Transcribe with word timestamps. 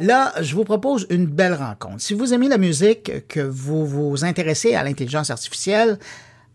Là, 0.00 0.32
je 0.40 0.54
vous 0.54 0.64
propose 0.64 1.06
une 1.10 1.26
belle 1.26 1.52
rencontre. 1.52 2.00
Si 2.00 2.14
vous 2.14 2.32
aimez 2.32 2.48
la 2.48 2.56
musique, 2.56 3.28
que 3.28 3.40
vous 3.40 3.84
vous 3.86 4.24
intéressez 4.24 4.74
à 4.74 4.82
l'intelligence 4.82 5.28
artificielle, 5.28 5.98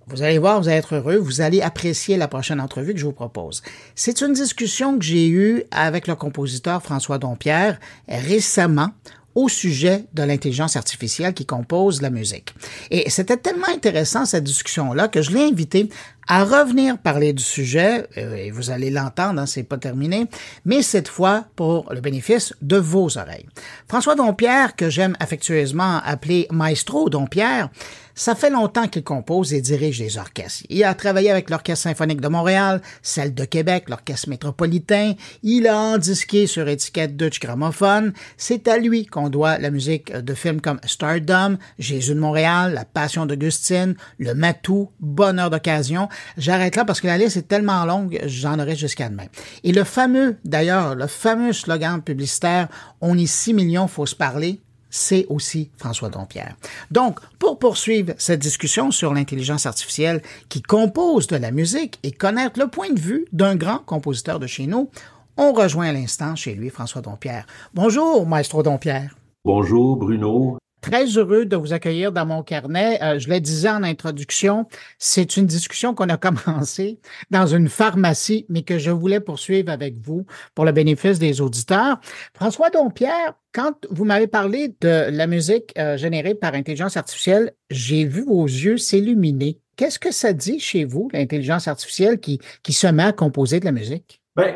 vous 0.07 0.23
allez 0.23 0.39
voir, 0.39 0.59
vous 0.59 0.67
allez 0.67 0.77
être 0.77 0.95
heureux, 0.95 1.17
vous 1.17 1.41
allez 1.41 1.61
apprécier 1.61 2.17
la 2.17 2.27
prochaine 2.27 2.59
entrevue 2.59 2.93
que 2.93 2.99
je 2.99 3.05
vous 3.05 3.11
propose. 3.11 3.61
C'est 3.93 4.21
une 4.21 4.33
discussion 4.33 4.97
que 4.97 5.05
j'ai 5.05 5.27
eue 5.27 5.63
avec 5.69 6.07
le 6.07 6.15
compositeur 6.15 6.81
François 6.81 7.19
Dompierre 7.19 7.79
récemment 8.07 8.89
au 9.35 9.49
sujet 9.49 10.05
de 10.13 10.23
l'intelligence 10.23 10.77
artificielle 10.77 11.33
qui 11.33 11.45
compose 11.45 12.01
la 12.01 12.09
musique. 12.09 12.55
Et 12.89 13.09
c'était 13.09 13.37
tellement 13.37 13.67
intéressant 13.67 14.25
cette 14.25 14.45
discussion-là 14.45 15.09
que 15.09 15.21
je 15.21 15.31
l'ai 15.31 15.43
invité 15.43 15.89
à 16.27 16.43
revenir 16.43 16.97
parler 16.97 17.33
du 17.33 17.43
sujet, 17.43 18.07
euh, 18.17 18.35
et 18.35 18.49
vous 18.49 18.71
allez 18.71 18.89
l'entendre, 18.89 19.39
hein, 19.41 19.45
c'est 19.45 19.63
pas 19.63 19.77
terminé, 19.77 20.25
mais 20.63 20.81
cette 20.81 21.07
fois 21.07 21.45
pour 21.55 21.93
le 21.93 22.01
bénéfice 22.01 22.53
de 22.61 22.77
vos 22.77 23.17
oreilles. 23.17 23.45
François 23.87 24.15
Dompierre, 24.15 24.75
que 24.75 24.89
j'aime 24.89 25.15
affectueusement 25.19 26.01
appeler 26.03 26.47
Maestro 26.51 27.09
Dompierre, 27.09 27.69
ça 28.15 28.33
fait 28.33 28.49
longtemps 28.49 28.87
qu'il 28.87 29.03
compose 29.03 29.53
et 29.53 29.61
dirige 29.61 29.99
des 29.99 30.17
orchestres. 30.17 30.63
Il 30.69 30.83
a 30.85 30.93
travaillé 30.93 31.29
avec 31.29 31.49
l'Orchestre 31.49 31.83
symphonique 31.83 32.21
de 32.21 32.29
Montréal, 32.29 32.81
celle 33.01 33.33
de 33.33 33.43
Québec, 33.43 33.89
l'Orchestre 33.89 34.29
métropolitain. 34.29 35.13
Il 35.43 35.67
a 35.67 35.77
endisqué 35.77 36.47
sur 36.47 36.67
étiquette 36.67 37.17
Dutch 37.17 37.39
Gramophone. 37.39 38.13
C'est 38.37 38.69
à 38.69 38.77
lui 38.77 39.05
qu'on 39.05 39.29
doit 39.29 39.57
la 39.57 39.69
musique 39.69 40.15
de 40.15 40.33
films 40.33 40.61
comme 40.61 40.79
Stardom, 40.85 41.57
Jésus 41.77 42.15
de 42.15 42.19
Montréal, 42.19 42.73
La 42.73 42.85
Passion 42.85 43.25
d'Augustine, 43.25 43.95
Le 44.17 44.33
Matou, 44.33 44.89
Bonheur 45.01 45.49
d'occasion. 45.49 46.07
J'arrête 46.37 46.77
là 46.77 46.85
parce 46.85 47.01
que 47.01 47.07
la 47.07 47.17
liste 47.17 47.35
est 47.35 47.47
tellement 47.47 47.83
longue, 47.83 48.19
j'en 48.25 48.59
aurai 48.59 48.77
jusqu'à 48.77 49.09
demain. 49.09 49.25
Et 49.63 49.73
le 49.73 49.83
fameux, 49.83 50.37
d'ailleurs, 50.45 50.95
le 50.95 51.07
fameux 51.07 51.51
slogan 51.51 52.01
publicitaire 52.01 52.69
On 53.01 53.17
est 53.17 53.25
6 53.25 53.53
millions, 53.53 53.87
faut 53.87 54.05
se 54.05 54.15
parler, 54.15 54.61
c'est 54.95 55.25
aussi 55.29 55.69
François 55.77 56.09
Dompierre. 56.09 56.55
Donc, 56.89 57.19
pour 57.37 57.59
poursuivre 57.59 58.13
cette 58.17 58.39
discussion 58.39 58.91
sur 58.91 59.13
l'intelligence 59.13 59.65
artificielle 59.65 60.21
qui 60.47 60.61
compose 60.61 61.27
de 61.27 61.35
la 61.35 61.51
musique 61.51 61.99
et 62.03 62.11
connaître 62.11 62.59
le 62.59 62.67
point 62.67 62.89
de 62.89 62.99
vue 62.99 63.25
d'un 63.33 63.55
grand 63.55 63.79
compositeur 63.79 64.39
de 64.39 64.47
chez 64.47 64.67
nous, 64.67 64.89
on 65.37 65.51
rejoint 65.51 65.87
à 65.87 65.91
l'instant 65.91 66.35
chez 66.35 66.55
lui 66.55 66.69
François 66.69 67.01
Dompierre. 67.01 67.45
Bonjour, 67.73 68.25
maestro 68.25 68.63
Dompierre. 68.63 69.17
Bonjour, 69.43 69.97
Bruno. 69.97 70.57
Très 70.85 71.17
heureux 71.17 71.45
de 71.45 71.55
vous 71.55 71.73
accueillir 71.73 72.11
dans 72.11 72.27
mon 72.27 72.43
carnet. 72.43 73.01
Euh, 73.01 73.17
je 73.17 73.27
le 73.27 73.39
disais 73.39 73.69
en 73.69 73.81
introduction, 73.81 74.67
c'est 74.99 75.35
une 75.35 75.47
discussion 75.47 75.95
qu'on 75.95 76.09
a 76.09 76.17
commencée 76.45 76.99
dans 77.31 77.47
une 77.47 77.69
pharmacie, 77.69 78.45
mais 78.49 78.61
que 78.61 78.77
je 78.77 78.91
voulais 78.91 79.19
poursuivre 79.19 79.71
avec 79.71 79.97
vous 79.97 80.27
pour 80.53 80.63
le 80.63 80.71
bénéfice 80.71 81.17
des 81.17 81.41
auditeurs. 81.41 81.99
François 82.35 82.69
Dompierre, 82.69 83.33
quand 83.51 83.87
vous 83.89 84.05
m'avez 84.05 84.27
parlé 84.27 84.75
de 84.79 85.09
la 85.09 85.25
musique 85.25 85.73
euh, 85.79 85.97
générée 85.97 86.35
par 86.35 86.53
intelligence 86.53 86.97
artificielle, 86.97 87.53
j'ai 87.71 88.05
vu 88.05 88.23
vos 88.23 88.45
yeux 88.45 88.77
s'illuminer. 88.77 89.59
Qu'est-ce 89.77 89.97
que 89.97 90.11
ça 90.11 90.33
dit 90.33 90.59
chez 90.59 90.85
vous, 90.85 91.09
l'intelligence 91.13 91.67
artificielle 91.67 92.19
qui, 92.19 92.39
qui 92.61 92.73
se 92.73 92.85
met 92.85 93.05
à 93.05 93.11
composer 93.11 93.59
de 93.59 93.65
la 93.65 93.71
musique? 93.71 94.21
Bien, 94.37 94.55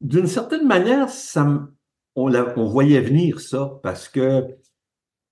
d'une 0.00 0.26
certaine 0.26 0.66
manière, 0.66 1.10
ça, 1.10 1.46
on, 2.16 2.34
on 2.34 2.64
voyait 2.64 3.02
venir 3.02 3.40
ça 3.40 3.78
parce 3.82 4.08
que 4.08 4.56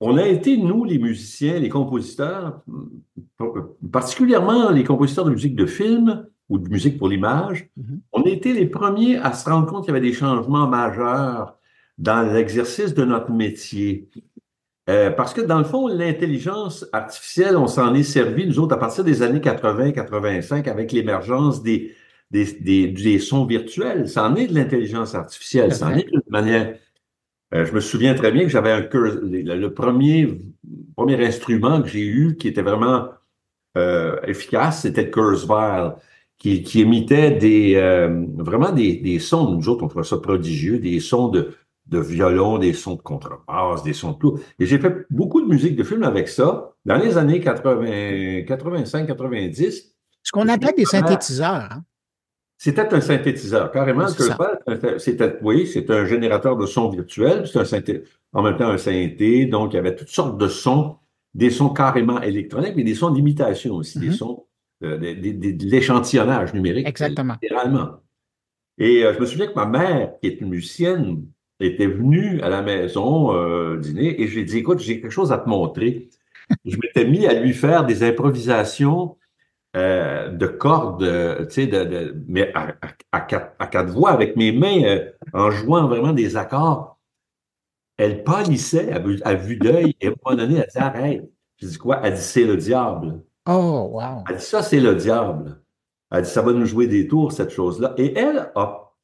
on 0.01 0.17
a 0.17 0.27
été, 0.27 0.57
nous, 0.57 0.85
les 0.85 0.99
musiciens, 0.99 1.59
les 1.59 1.69
compositeurs, 1.69 2.63
particulièrement 3.91 4.71
les 4.71 4.85
compositeurs 4.85 5.25
de 5.25 5.31
musique 5.31 5.57
de 5.57 5.67
film 5.67 6.27
ou 6.49 6.59
de 6.59 6.69
musique 6.69 6.99
pour 6.99 7.09
l'image, 7.09 7.69
mm-hmm. 7.79 7.99
on 8.13 8.23
a 8.23 8.29
été 8.29 8.53
les 8.53 8.67
premiers 8.67 9.17
à 9.17 9.33
se 9.33 9.49
rendre 9.49 9.67
compte 9.67 9.85
qu'il 9.85 9.95
y 9.95 9.97
avait 9.97 10.07
des 10.07 10.15
changements 10.15 10.69
majeurs 10.69 11.59
dans 11.99 12.33
l'exercice 12.33 12.95
de 12.95 13.05
notre 13.05 13.31
métier. 13.33 14.09
Euh, 14.89 15.11
parce 15.11 15.35
que 15.35 15.43
dans 15.43 15.59
le 15.59 15.65
fond, 15.65 15.89
l'intelligence 15.89 16.87
artificielle, 16.93 17.57
on 17.57 17.67
s'en 17.67 17.93
est 17.95 18.05
servi, 18.05 18.47
nous 18.47 18.59
autres, 18.59 18.75
à 18.75 18.79
partir 18.79 19.05
des 19.05 19.23
années 19.23 19.41
80-85, 19.41 20.69
avec 20.69 20.93
l'émergence 20.93 21.63
des, 21.63 21.95
des, 22.31 23.19
sons 23.19 23.45
virtuels. 23.45 24.09
Ça 24.09 24.25
en 24.25 24.35
est 24.37 24.47
de 24.47 24.55
l'intelligence 24.55 25.15
artificielle, 25.15 25.75
ça 25.75 25.89
en 25.89 25.95
est 25.95 26.09
d'une 26.09 26.23
manière 26.29 26.79
euh, 27.55 27.65
je 27.65 27.73
me 27.73 27.81
souviens 27.81 28.15
très 28.15 28.31
bien 28.31 28.43
que 28.43 28.49
j'avais 28.51 28.73
un 28.73 28.81
le, 28.81 29.69
premier, 29.69 30.39
premier 30.97 31.25
instrument 31.27 31.81
que 31.81 31.89
j'ai 31.89 32.05
eu 32.07 32.37
qui 32.37 32.49
était 32.49 32.63
vraiment 32.63 33.09
euh, 33.77 34.21
efficace, 34.27 34.83
c'était 34.83 35.05
le 35.05 35.11
Kurzweil, 35.11 35.93
qui, 36.37 36.63
qui 36.63 36.83
émettait 36.83 37.33
des, 37.33 37.75
euh, 37.77 38.27
vraiment 38.37 38.73
des, 38.73 38.97
des, 38.97 39.19
sons, 39.19 39.51
nous 39.51 39.69
autres, 39.69 39.85
on 39.85 39.89
trouvait 39.89 40.05
ça 40.05 40.19
prodigieux, 40.19 40.79
des 40.79 41.01
sons 41.01 41.29
de, 41.29 41.55
de 41.87 41.99
violon, 41.99 42.59
des 42.59 42.73
sons 42.75 42.95
de 42.95 43.03
contrebasse, 43.03 43.83
des 43.83 43.93
sons 43.93 44.13
de 44.13 44.19
tout. 44.19 44.41
Et 44.59 44.67
j'ai 44.67 44.79
fait 44.79 45.07
beaucoup 45.11 45.41
de 45.41 45.47
musique 45.47 45.75
de 45.75 45.85
film 45.85 46.03
avec 46.03 46.29
ça 46.29 46.73
dans 46.85 46.97
les 46.97 47.17
années 47.17 47.41
80, 47.41 48.43
85, 48.43 49.07
90. 49.07 49.95
Ce 50.23 50.33
qu'on 50.33 50.49
appelle 50.49 50.75
des 50.77 50.85
synthétiseurs. 50.85 51.69
Hein? 51.71 51.83
C'était 52.61 52.93
un 52.93 53.01
synthétiseur, 53.01 53.71
carrément. 53.71 54.09
C'était, 54.09 55.39
oui, 55.43 55.67
c'est 55.69 55.89
un 55.91 56.05
générateur 56.05 56.57
de 56.57 56.67
son 56.67 56.91
virtuel, 56.91 57.47
c'est 57.47 57.61
un 57.61 57.65
synthé, 57.65 58.03
en 58.33 58.43
même 58.43 58.57
temps 58.57 58.69
un 58.69 58.79
synthé, 58.79 59.47
donc 59.47 59.73
il 59.73 59.77
y 59.77 59.79
avait 59.79 59.95
toutes 59.95 60.09
sortes 60.09 60.37
de 60.37 60.49
sons, 60.49 60.97
des 61.35 61.51
sons 61.51 61.71
carrément 61.71 62.21
électroniques, 62.21 62.75
mais 62.75 62.83
des 62.83 62.97
sons 62.97 63.11
d'imitation 63.11 63.77
aussi, 63.77 64.01
des 64.01 64.09
mm-hmm. 64.09 64.13
sons, 64.13 64.47
euh, 64.83 64.99
de, 64.99 65.71
l'échantillonnage 65.71 66.53
numérique. 66.53 66.89
Exactement. 66.89 67.37
Littéralement. 67.41 68.01
Et 68.77 69.05
euh, 69.05 69.15
je 69.15 69.21
me 69.21 69.27
souviens 69.27 69.47
que 69.47 69.55
ma 69.55 69.67
mère, 69.67 70.19
qui 70.21 70.27
est 70.27 70.41
une 70.41 70.49
musicienne, 70.49 71.27
était 71.61 71.87
venue 71.87 72.41
à 72.41 72.49
la 72.49 72.63
maison 72.63 73.35
euh, 73.37 73.77
dîner 73.77 74.21
et 74.21 74.27
j'ai 74.27 74.43
dit, 74.43 74.59
écoute, 74.59 74.81
j'ai 74.81 75.01
quelque 75.01 75.13
chose 75.13 75.31
à 75.31 75.39
te 75.39 75.49
montrer. 75.49 76.09
je 76.65 76.77
m'étais 76.77 77.05
mis 77.05 77.25
à 77.27 77.35
lui 77.35 77.53
faire 77.53 77.87
des 77.87 78.03
improvisations 78.03 79.17
euh, 79.77 80.31
de 80.31 80.47
cordes, 80.47 81.03
euh, 81.03 81.45
tu 81.45 81.53
sais, 81.53 81.67
de, 81.67 82.15
mais 82.27 82.51
à, 82.55 83.21
quatre, 83.21 83.91
voix, 83.91 84.13
avec 84.13 84.35
mes 84.35 84.51
mains, 84.51 84.83
euh, 84.85 85.13
en 85.35 85.51
jouant 85.51 85.87
vraiment 85.87 86.15
des 86.15 86.37
accords. 86.37 86.99
Elle 87.99 88.25
pâlissait 88.25 88.91
à, 88.93 89.35
vue 89.35 89.57
d'œil 89.57 89.95
et 90.01 90.07
à 90.07 90.11
un 90.11 90.15
moment 90.25 90.37
donné, 90.37 90.61
elle 90.61 90.69
dit 90.71 90.79
Arrête. 90.79 91.31
Je 91.59 91.67
dis 91.67 91.77
quoi? 91.77 92.01
Elle 92.03 92.15
dit 92.15 92.23
C'est 92.23 92.45
le 92.45 92.57
diable. 92.57 93.21
Oh, 93.47 93.91
wow. 93.93 94.25
Elle 94.31 94.37
dit 94.37 94.43
Ça, 94.43 94.63
c'est 94.63 94.81
le 94.81 94.95
diable. 94.95 95.61
Elle 96.11 96.23
dit 96.23 96.31
Ça 96.31 96.41
va 96.41 96.53
nous 96.53 96.65
jouer 96.65 96.87
des 96.87 97.07
tours, 97.07 97.33
cette 97.33 97.51
chose-là. 97.51 97.93
Et 97.99 98.17
elle 98.17 98.51
a. 98.55 98.95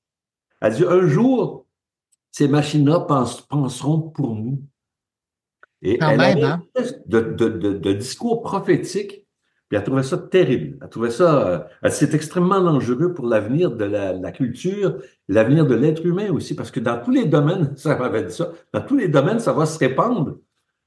Elle 0.62 0.72
dit 0.72 0.84
Un 0.88 1.06
jour, 1.08 1.66
ces 2.30 2.48
machines-là 2.48 3.00
penseront 3.00 4.00
pour 4.00 4.34
nous. 4.34 4.62
Et 5.82 5.98
elle 6.00 6.20
a 6.20 6.54
hein? 6.54 6.62
de, 7.04 7.20
de, 7.20 7.48
de 7.48 7.92
discours 7.92 8.40
prophétique 8.40 9.23
puis 9.74 9.80
elle 9.80 9.86
trouvait 9.86 10.04
ça 10.04 10.18
terrible. 10.18 10.78
Elle 10.80 10.88
trouvait 10.88 11.10
ça, 11.10 11.48
euh, 11.82 11.88
c'est 11.90 12.14
extrêmement 12.14 12.60
dangereux 12.60 13.12
pour 13.12 13.26
l'avenir 13.26 13.72
de 13.72 13.84
la, 13.84 14.30
culture, 14.30 14.98
l'avenir 15.28 15.66
de 15.66 15.74
l'être 15.74 16.06
humain 16.06 16.30
aussi, 16.30 16.54
parce 16.54 16.70
que 16.70 16.78
dans 16.78 17.02
tous 17.02 17.10
les 17.10 17.24
domaines, 17.24 17.72
ça 17.76 17.98
m'avait 17.98 18.22
dit 18.22 18.32
ça, 18.32 18.52
dans 18.72 18.82
tous 18.82 18.96
les 18.96 19.08
domaines, 19.08 19.40
ça 19.40 19.52
va 19.52 19.66
se 19.66 19.76
répandre. 19.80 20.36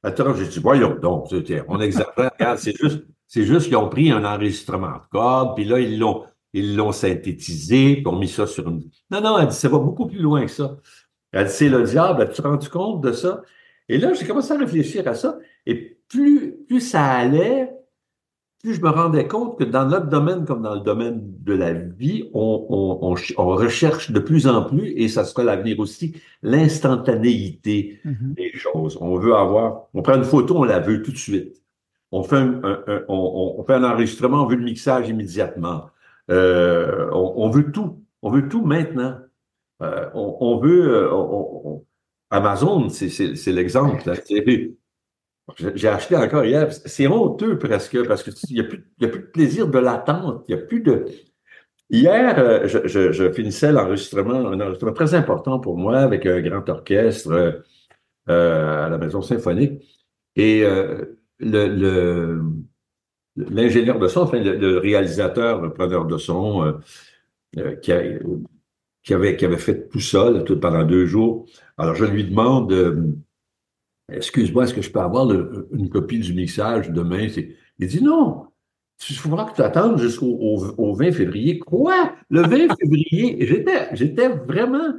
Attends, 0.04 0.34
j'ai 0.36 0.48
dit, 0.48 0.60
voyons 0.60 0.96
donc, 1.02 1.28
on 1.68 1.82
exagère. 1.82 2.32
c'est 2.56 2.78
juste, 2.78 3.04
c'est 3.28 3.44
juste 3.44 3.68
qu'ils 3.68 3.76
ont 3.76 3.90
pris 3.90 4.10
un 4.10 4.24
enregistrement 4.24 4.94
de 4.94 5.10
code, 5.12 5.56
puis 5.56 5.66
là, 5.66 5.82
ils 5.82 6.00
l'ont, 6.00 6.24
ils 6.54 6.78
l'ont 6.78 6.94
synthétisé, 6.94 7.96
puis 7.96 8.08
ont 8.08 8.18
mis 8.18 8.30
ça 8.30 8.48
sur 8.48 8.70
une. 8.70 8.84
Non, 9.12 9.20
non, 9.20 9.38
elle 9.38 9.48
dit, 9.48 9.56
ça 9.56 9.68
va 9.68 9.80
beaucoup 9.80 10.08
plus 10.08 10.22
loin 10.22 10.46
que 10.46 10.52
ça. 10.52 10.78
Elle 11.34 11.48
dit, 11.48 11.52
c'est 11.52 11.68
le 11.68 11.84
diable, 11.84 12.22
as-tu 12.22 12.40
rendu 12.40 12.70
compte 12.70 13.04
de 13.04 13.12
ça? 13.12 13.42
Et 13.90 13.98
là, 13.98 14.14
j'ai 14.14 14.26
commencé 14.26 14.54
à 14.54 14.58
réfléchir 14.58 15.06
à 15.10 15.14
ça, 15.14 15.40
et 15.66 16.00
plus, 16.08 16.56
plus 16.70 16.80
ça 16.80 17.04
allait, 17.04 17.77
plus 18.62 18.74
je 18.74 18.82
me 18.82 18.90
rendais 18.90 19.28
compte 19.28 19.60
que 19.60 19.64
dans 19.64 19.88
notre 19.88 20.08
domaine 20.08 20.46
comme 20.46 20.62
dans 20.62 20.76
le 20.76 20.82
domaine 20.82 21.22
de 21.40 21.54
la 21.54 21.74
vie, 21.74 22.30
on, 22.34 23.16
recherche 23.38 24.12
de 24.12 24.20
plus 24.20 24.48
en 24.48 24.64
plus, 24.64 24.94
et 24.96 25.08
ça 25.08 25.24
sera 25.26 25.44
l'avenir 25.44 25.80
aussi, 25.80 26.16
l'instantanéité 26.42 28.00
mm-hmm. 28.06 28.34
des 28.36 28.52
choses. 28.54 28.98
On 29.00 29.18
veut 29.18 29.36
avoir, 29.36 29.84
on 29.94 30.02
prend 30.02 30.16
une 30.16 30.24
photo, 30.24 30.58
on 30.58 30.64
la 30.64 30.80
veut 30.80 31.02
tout 31.04 31.12
de 31.12 31.18
suite. 31.18 31.62
On 32.12 32.24
fait 32.24 32.38
un, 32.38 32.62
on, 33.10 33.64
fait 33.68 33.74
un 33.74 33.84
enregistrement, 33.84 34.44
on 34.44 34.48
veut 34.48 34.56
le 34.56 34.64
mixage 34.64 35.10
immédiatement. 35.10 35.90
Euh, 36.30 37.10
on, 37.12 37.50
veut 37.50 37.72
tout. 37.72 38.04
On 38.22 38.32
veut 38.32 38.48
tout 38.48 38.66
maintenant. 38.66 39.18
Euh, 39.82 40.10
on, 40.14 40.58
veut... 40.60 40.96
Euh, 40.96 41.78
Amazon, 42.30 42.90
c'est 42.90 43.52
l'exemple. 43.52 44.04
J'ai 45.56 45.88
acheté 45.88 46.16
encore 46.16 46.44
hier. 46.44 46.72
C'est 46.72 47.08
honteux 47.08 47.58
presque 47.58 48.06
parce 48.06 48.24
qu'il 48.24 48.56
n'y 48.56 48.60
a, 48.60 48.64
plus, 48.66 48.86
a 49.02 49.08
plus 49.08 49.22
de 49.22 49.26
plaisir 49.28 49.68
de 49.68 49.80
l'attente. 49.80 50.44
Il 50.48 50.56
n'y 50.56 50.62
a 50.62 50.66
plus 50.66 50.82
de. 50.82 51.06
Hier, 51.90 52.38
euh, 52.38 52.68
je, 52.68 53.32
finissais 53.32 53.72
l'enregistrement, 53.72 54.34
un 54.34 54.60
enregistrement 54.60 54.92
très 54.92 55.14
important 55.14 55.60
pour 55.60 55.78
moi 55.78 56.00
avec 56.00 56.26
un 56.26 56.42
grand 56.42 56.68
orchestre 56.68 57.64
euh, 58.30 58.86
à 58.86 58.90
la 58.90 58.98
Maison 58.98 59.22
Symphonique. 59.22 59.84
Et 60.36 60.64
euh, 60.64 61.18
l'ingénieur 63.38 64.00
de 64.00 64.08
son, 64.10 64.22
enfin 64.22 64.40
le, 64.40 64.80
réalisateur, 64.80 65.62
le 65.62 65.72
preneur 65.74 66.06
de 66.06 66.18
son, 66.18 66.78
qui, 67.82 67.94
avait, 69.14 69.58
fait 69.58 69.88
tout 69.88 70.02
ça 70.02 70.30
pendant 70.62 70.84
deux 70.84 71.06
jours. 71.06 71.46
Alors, 71.78 71.96
je 71.96 72.04
lui 72.04 72.26
demande, 72.26 73.16
excuse-moi, 74.12 74.64
est-ce 74.64 74.74
que 74.74 74.82
je 74.82 74.92
peux 74.92 75.00
avoir 75.00 75.30
une 75.72 75.90
copie 75.90 76.20
du 76.20 76.34
mixage 76.34 76.90
demain? 76.90 77.28
Il 77.80 77.88
dit 77.88 78.04
non. 78.04 78.46
Il 79.10 79.16
faudra 79.16 79.46
que 79.46 79.56
tu 79.56 79.62
attendes 79.62 80.00
jusqu'au 80.00 80.38
au, 80.78 80.94
20 80.94 81.12
février. 81.12 81.60
Quoi? 81.60 82.14
Le 82.30 82.42
20 82.42 82.76
février? 82.80 83.38
J'étais, 83.46 83.96
j'étais 83.96 84.28
vraiment, 84.30 84.94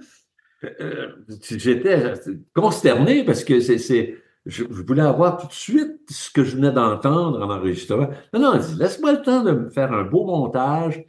euh, 0.65 1.09
j'étais 1.51 2.15
consterné 2.55 3.25
parce 3.25 3.43
que 3.45 3.61
c'est, 3.61 4.19
je, 4.47 4.65
voulais 4.65 5.03
avoir 5.03 5.37
tout 5.37 5.49
de 5.49 5.53
suite 5.53 5.99
ce 6.11 6.31
que 6.31 6.45
je 6.45 6.57
venais 6.57 6.71
d'entendre 6.71 7.41
en 7.41 7.51
enregistrement. 7.51 8.09
Non, 8.33 8.41
non, 8.41 8.61
laisse-moi 8.79 9.13
le 9.13 9.23
temps 9.23 9.43
de 9.43 9.53
me 9.53 9.71
faire 9.71 9.93
un 9.93 10.05
beau 10.05 10.25
montage. 10.25 11.05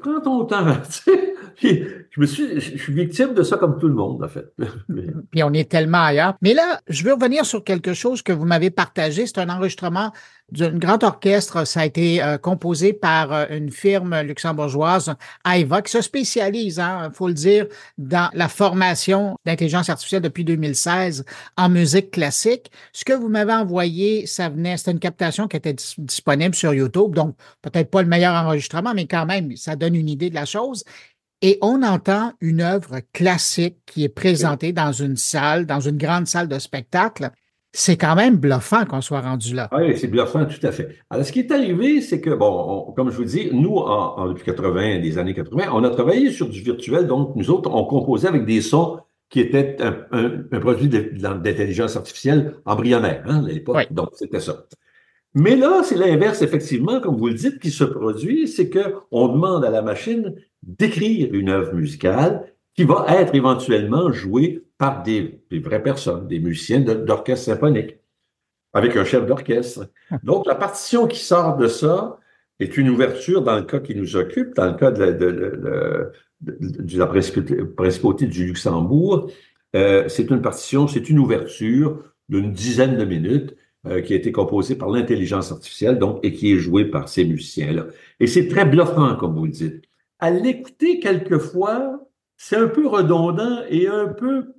Prends 0.00 0.20
ton 0.20 0.44
temps. 0.44 0.66
je 1.62 2.20
me 2.20 2.26
suis, 2.26 2.60
je 2.60 2.76
suis 2.78 2.92
victime 2.92 3.34
de 3.34 3.42
ça 3.42 3.56
comme 3.56 3.78
tout 3.78 3.88
le 3.88 3.94
monde, 3.94 4.22
en 4.22 4.28
fait. 4.28 4.52
Puis 5.30 5.42
on 5.42 5.52
est 5.52 5.70
tellement 5.70 6.04
ailleurs. 6.04 6.34
Mais 6.42 6.54
là, 6.54 6.80
je 6.88 7.04
veux 7.04 7.14
revenir 7.14 7.44
sur 7.44 7.64
quelque 7.64 7.94
chose 7.94 8.22
que 8.22 8.32
vous 8.32 8.44
m'avez 8.44 8.70
partagé. 8.70 9.26
C'est 9.26 9.38
un 9.38 9.48
enregistrement 9.48 10.12
d'un 10.52 10.76
grand 10.76 11.02
orchestre. 11.02 11.66
Ça 11.66 11.80
a 11.80 11.86
été 11.86 12.22
euh, 12.22 12.38
composé 12.38 12.92
par 12.92 13.32
euh, 13.32 13.46
une 13.50 13.70
firme 13.70 14.20
luxembourgeoise, 14.20 15.14
AIVA, 15.44 15.82
qui 15.82 15.90
se 15.90 16.00
spécialise, 16.02 16.76
il 16.76 16.80
hein, 16.80 17.10
faut 17.12 17.28
le 17.28 17.34
dire, 17.34 17.66
dans 17.98 18.30
la 18.34 18.48
formation 18.48 19.36
d'intelligence 19.44 19.88
artificielle 19.88 20.22
depuis 20.22 20.44
2016 20.44 21.24
en 21.56 21.68
musique 21.68 22.10
classique. 22.10 22.70
Ce 22.92 23.04
que 23.04 23.12
vous 23.12 23.28
m'avez 23.28 23.54
envoyé, 23.54 24.26
ça 24.26 24.48
venait, 24.48 24.76
c'était 24.76 24.92
une 24.92 25.00
captation 25.00 25.48
qui 25.48 25.56
était 25.56 25.74
disponible 25.98 26.54
sur 26.54 26.74
YouTube, 26.74 27.14
donc 27.14 27.36
peut-être 27.62 27.90
pas 27.90 28.02
le 28.02 28.08
meilleur 28.08 28.34
enregistrement, 28.34 28.92
mais 28.94 29.06
quand 29.06 29.26
même, 29.26 29.56
ça 29.56 29.76
donne 29.76 29.94
une 29.94 30.08
idée 30.08 30.30
de 30.30 30.34
la 30.34 30.44
chose. 30.44 30.84
Et 31.42 31.58
on 31.60 31.82
entend 31.82 32.32
une 32.40 32.60
œuvre 32.60 33.00
classique 33.12 33.78
qui 33.86 34.04
est 34.04 34.08
présentée 34.08 34.72
dans 34.72 34.92
une 34.92 35.16
salle, 35.16 35.66
dans 35.66 35.80
une 35.80 35.98
grande 35.98 36.26
salle 36.26 36.48
de 36.48 36.58
spectacle 36.58 37.30
c'est 37.76 37.96
quand 37.96 38.14
même 38.14 38.36
bluffant 38.36 38.84
qu'on 38.86 39.00
soit 39.00 39.20
rendu 39.20 39.52
là. 39.52 39.68
Oui, 39.72 39.98
c'est 39.98 40.06
bluffant, 40.06 40.46
tout 40.46 40.64
à 40.64 40.70
fait. 40.70 40.96
Alors, 41.10 41.26
ce 41.26 41.32
qui 41.32 41.40
est 41.40 41.50
arrivé, 41.50 42.00
c'est 42.00 42.20
que, 42.20 42.30
bon, 42.30 42.92
comme 42.94 43.10
je 43.10 43.16
vous 43.16 43.24
dis, 43.24 43.50
nous, 43.52 43.76
en, 43.78 44.28
depuis 44.28 44.44
80, 44.44 45.00
des 45.00 45.18
années 45.18 45.34
80, 45.34 45.64
on 45.72 45.82
a 45.82 45.90
travaillé 45.90 46.30
sur 46.30 46.48
du 46.48 46.60
virtuel, 46.60 47.08
donc 47.08 47.34
nous 47.34 47.50
autres, 47.50 47.68
on 47.74 47.84
composait 47.84 48.28
avec 48.28 48.46
des 48.46 48.60
sons 48.60 49.00
qui 49.28 49.40
étaient 49.40 49.76
un, 49.82 50.60
produit 50.60 50.88
d'intelligence 50.88 51.96
artificielle 51.96 52.54
embryonnaire, 52.64 53.24
hein, 53.26 53.44
à 53.44 53.48
l'époque. 53.48 53.88
Donc, 53.90 54.10
c'était 54.12 54.40
ça. 54.40 54.66
Mais 55.34 55.56
là, 55.56 55.82
c'est 55.82 55.96
l'inverse, 55.96 56.42
effectivement, 56.42 57.00
comme 57.00 57.16
vous 57.16 57.26
le 57.26 57.34
dites, 57.34 57.58
qui 57.58 57.72
se 57.72 57.82
produit, 57.82 58.46
c'est 58.46 58.70
qu'on 58.70 59.26
demande 59.26 59.64
à 59.64 59.70
la 59.70 59.82
machine 59.82 60.36
d'écrire 60.66 61.32
une 61.32 61.48
œuvre 61.48 61.74
musicale 61.74 62.52
qui 62.74 62.84
va 62.84 63.06
être 63.08 63.34
éventuellement 63.34 64.10
jouée 64.12 64.64
par 64.78 65.02
des, 65.02 65.40
vraies 65.50 65.82
personnes, 65.82 66.26
des 66.26 66.40
musiciens 66.40 66.80
d'orchestre 66.80 67.46
symphonique, 67.46 67.98
avec 68.72 68.96
un 68.96 69.04
chef 69.04 69.26
d'orchestre. 69.26 69.88
Donc, 70.22 70.46
la 70.46 70.54
partition 70.54 71.06
qui 71.06 71.20
sort 71.20 71.56
de 71.56 71.68
ça 71.68 72.18
est 72.58 72.76
une 72.76 72.88
ouverture 72.88 73.42
dans 73.42 73.56
le 73.56 73.62
cas 73.62 73.80
qui 73.80 73.94
nous 73.94 74.16
occupe, 74.16 74.54
dans 74.54 74.66
le 74.66 74.74
cas 74.74 74.90
de, 74.90 75.12
de, 76.40 76.98
la 76.98 77.06
principauté 77.06 78.26
du 78.26 78.46
Luxembourg. 78.46 79.30
Euh, 79.76 80.08
c'est 80.08 80.30
une 80.30 80.42
partition, 80.42 80.86
c'est 80.86 81.08
une 81.08 81.18
ouverture 81.18 82.02
d'une 82.28 82.52
dizaine 82.52 82.96
de 82.96 83.04
minutes 83.04 83.56
euh, 83.86 84.00
qui 84.00 84.14
a 84.14 84.16
été 84.16 84.32
composée 84.32 84.76
par 84.76 84.88
l'intelligence 84.88 85.52
artificielle, 85.52 85.98
donc, 85.98 86.20
et 86.22 86.32
qui 86.32 86.52
est 86.52 86.58
jouée 86.58 86.86
par 86.86 87.08
ces 87.08 87.24
musiciens-là. 87.24 87.86
Et 88.20 88.26
c'est 88.26 88.48
très 88.48 88.64
bluffant, 88.64 89.14
comme 89.16 89.34
vous 89.34 89.46
le 89.46 89.50
dites. 89.50 89.84
À 90.24 90.30
l'écouter 90.30 91.00
quelquefois, 91.00 92.00
c'est 92.38 92.56
un 92.56 92.68
peu 92.68 92.86
redondant 92.86 93.60
et 93.68 93.88
un 93.88 94.06
peu 94.08 94.54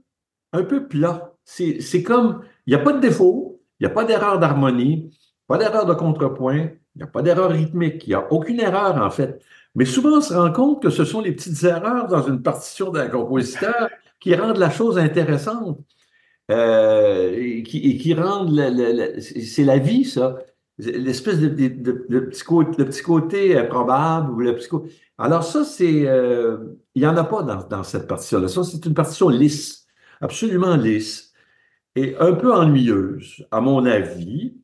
un 0.53 0.61
peu 0.61 0.87
plat. 0.87 1.33
C'est 1.43 2.03
comme, 2.03 2.43
il 2.67 2.75
n'y 2.75 2.79
a 2.79 2.83
pas 2.83 2.93
de 2.93 2.99
défaut, 2.99 3.63
il 3.79 3.87
n'y 3.87 3.91
a 3.91 3.95
pas 3.95 4.03
d'erreur 4.03 4.37
d'harmonie, 4.37 5.09
pas 5.47 5.57
d'erreur 5.57 5.87
de 5.87 5.95
contrepoint, 5.95 6.69
il 6.93 6.97
n'y 6.97 7.01
a 7.01 7.07
pas 7.07 7.23
d'erreur 7.23 7.49
rythmique, 7.49 8.05
il 8.05 8.09
n'y 8.09 8.13
a 8.13 8.31
aucune 8.31 8.59
erreur 8.59 9.01
en 9.01 9.09
fait. 9.09 9.41
Mais 9.73 9.85
souvent, 9.85 10.19
on 10.19 10.21
se 10.21 10.35
rend 10.35 10.51
compte 10.51 10.83
que 10.83 10.91
ce 10.91 11.03
sont 11.03 11.21
les 11.21 11.31
petites 11.31 11.63
erreurs 11.63 12.05
dans 12.09 12.21
une 12.21 12.43
partition 12.43 12.91
d'un 12.91 13.07
compositeur 13.07 13.89
qui 14.19 14.35
rendent 14.35 14.57
la 14.57 14.69
chose 14.69 14.99
intéressante. 14.99 15.79
Euh, 16.51 17.33
et, 17.35 17.63
qui, 17.63 18.13
rendent, 18.13 18.53
c'est 19.19 19.63
la 19.63 19.79
vie, 19.79 20.05
ça. 20.05 20.37
L'espèce 20.77 21.39
de, 21.39 21.47
petit 21.47 22.43
côté, 22.43 22.83
petit 22.83 23.01
côté 23.01 23.63
probable 23.69 24.31
ou 24.31 24.39
le 24.39 24.55
petit 24.55 24.67
Alors 25.17 25.43
ça, 25.43 25.63
c'est, 25.63 26.05
euh, 26.05 26.57
il 26.95 27.01
n'y 27.01 27.07
en 27.07 27.15
a 27.15 27.23
pas 27.23 27.43
dans, 27.43 27.63
dans 27.63 27.83
cette 27.83 28.07
partition-là. 28.07 28.49
Ça, 28.49 28.63
c'est 28.63 28.85
une 28.85 28.93
partition 28.93 29.29
lisse 29.29 29.85
absolument 30.21 30.75
lisse 30.75 31.33
et 31.95 32.15
un 32.19 32.33
peu 32.33 32.53
ennuyeuse, 32.53 33.45
à 33.51 33.61
mon 33.61 33.85
avis. 33.85 34.55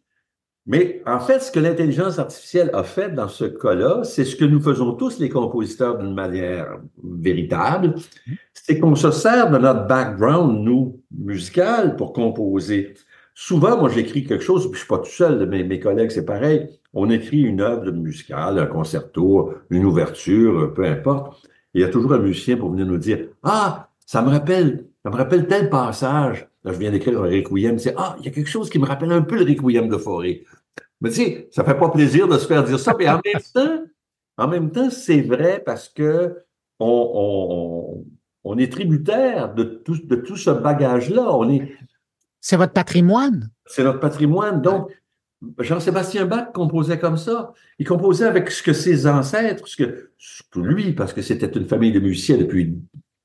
Mais 0.68 1.02
en 1.08 1.20
fait, 1.20 1.40
ce 1.40 1.52
que 1.52 1.60
l'intelligence 1.60 2.20
artificielle 2.20 2.70
a 2.74 2.84
fait 2.84 3.10
dans 3.10 3.28
ce 3.28 3.46
cas-là, 3.46 4.04
c'est 4.04 4.26
ce 4.26 4.36
que 4.36 4.46
nous 4.46 4.62
faisons 4.62 4.94
tous 4.94 5.18
les 5.18 5.30
compositeurs 5.30 5.98
d'une 5.98 6.14
manière 6.14 6.80
véritable, 7.04 7.96
c'est 8.54 8.80
qu'on 8.80 8.96
se 8.96 9.10
sert 9.12 9.50
de 9.50 9.58
notre 9.58 9.88
background, 9.88 10.64
nous, 10.64 11.02
musical, 11.12 11.96
pour 11.96 12.14
composer. 12.14 12.94
Souvent, 13.44 13.76
moi, 13.76 13.90
j'écris 13.90 14.24
quelque 14.24 14.44
chose, 14.44 14.66
puis 14.66 14.74
je 14.74 14.80
suis 14.80 14.88
pas 14.88 15.00
tout 15.00 15.10
seul, 15.10 15.48
mes, 15.50 15.64
mes 15.64 15.80
collègues, 15.80 16.12
c'est 16.12 16.26
pareil. 16.26 16.70
On 16.94 17.10
écrit 17.10 17.42
une 17.42 17.60
œuvre 17.60 17.90
musicale, 17.92 18.60
un 18.60 18.68
concerto, 18.68 19.54
une 19.72 19.84
ouverture, 19.84 20.72
peu 20.76 20.86
importe. 20.86 21.42
Il 21.74 21.82
y 21.82 21.84
a 21.84 21.90
toujours 21.90 22.14
un 22.14 22.20
musicien 22.20 22.56
pour 22.56 22.70
venir 22.70 22.86
nous 22.86 23.00
dire, 23.00 23.30
ah, 23.42 23.90
ça 24.06 24.22
me 24.22 24.30
rappelle 24.30 24.86
ça 25.04 25.10
me 25.10 25.16
rappelle 25.16 25.48
tel 25.48 25.70
passage. 25.70 26.48
Là, 26.64 26.74
je 26.74 26.78
viens 26.78 26.92
d'écrire 26.92 27.20
un 27.20 27.24
requiem. 27.24 27.80
C'est, 27.80 27.96
ah, 27.98 28.16
il 28.20 28.26
y 28.26 28.28
a 28.28 28.32
quelque 28.32 28.50
chose 28.50 28.70
qui 28.70 28.78
me 28.78 28.86
rappelle 28.86 29.12
un 29.12 29.24
peu 29.24 29.36
le 29.36 29.46
requiem 29.46 29.90
de 29.90 29.98
Forêt. 29.98 30.44
Mais 31.02 31.10
tu 31.10 31.16
sais, 31.16 31.48
ça 31.52 31.64
fait 31.64 31.78
pas 31.80 31.90
plaisir 31.90 32.28
de 32.28 32.38
se 32.38 32.46
faire 32.46 32.64
dire 32.64 32.78
ça, 32.78 32.96
mais 32.98 33.10
en 33.10 33.20
même 33.26 33.42
temps, 33.54 33.84
en 34.38 34.48
même 34.48 34.72
temps, 34.72 34.92
c'est 34.92 35.22
vrai 35.22 35.64
parce 35.66 35.90
que 35.90 36.44
on, 36.80 38.06
on, 38.44 38.58
est 38.60 38.72
tributaire 38.72 39.54
de 39.56 39.64
tout, 39.64 39.98
de 40.04 40.16
tout 40.16 40.38
ce 40.38 40.52
bagage-là. 40.52 41.36
On 41.36 41.50
est. 41.50 41.72
C'est 42.42 42.58
votre 42.58 42.74
patrimoine. 42.74 43.52
C'est 43.68 43.84
notre 43.84 44.00
patrimoine. 44.00 44.62
Donc, 44.62 44.92
Jean-Sébastien 45.60 46.26
Bach 46.26 46.52
composait 46.54 47.00
comme 47.00 47.18
ça. 47.18 47.54
Il 47.80 47.88
composait 47.88 48.26
avec 48.26 48.50
ce 48.52 48.62
que 48.62 48.74
ses 48.74 49.08
ancêtres, 49.08 49.68
ce 49.68 49.78
que, 49.78 50.10
lui, 50.60 50.94
parce 50.94 51.14
que 51.14 51.22
c'était 51.22 51.48
une 51.48 51.66
famille 51.66 51.92
de 51.92 52.00
musiciens 52.00 52.38
depuis 52.38 52.78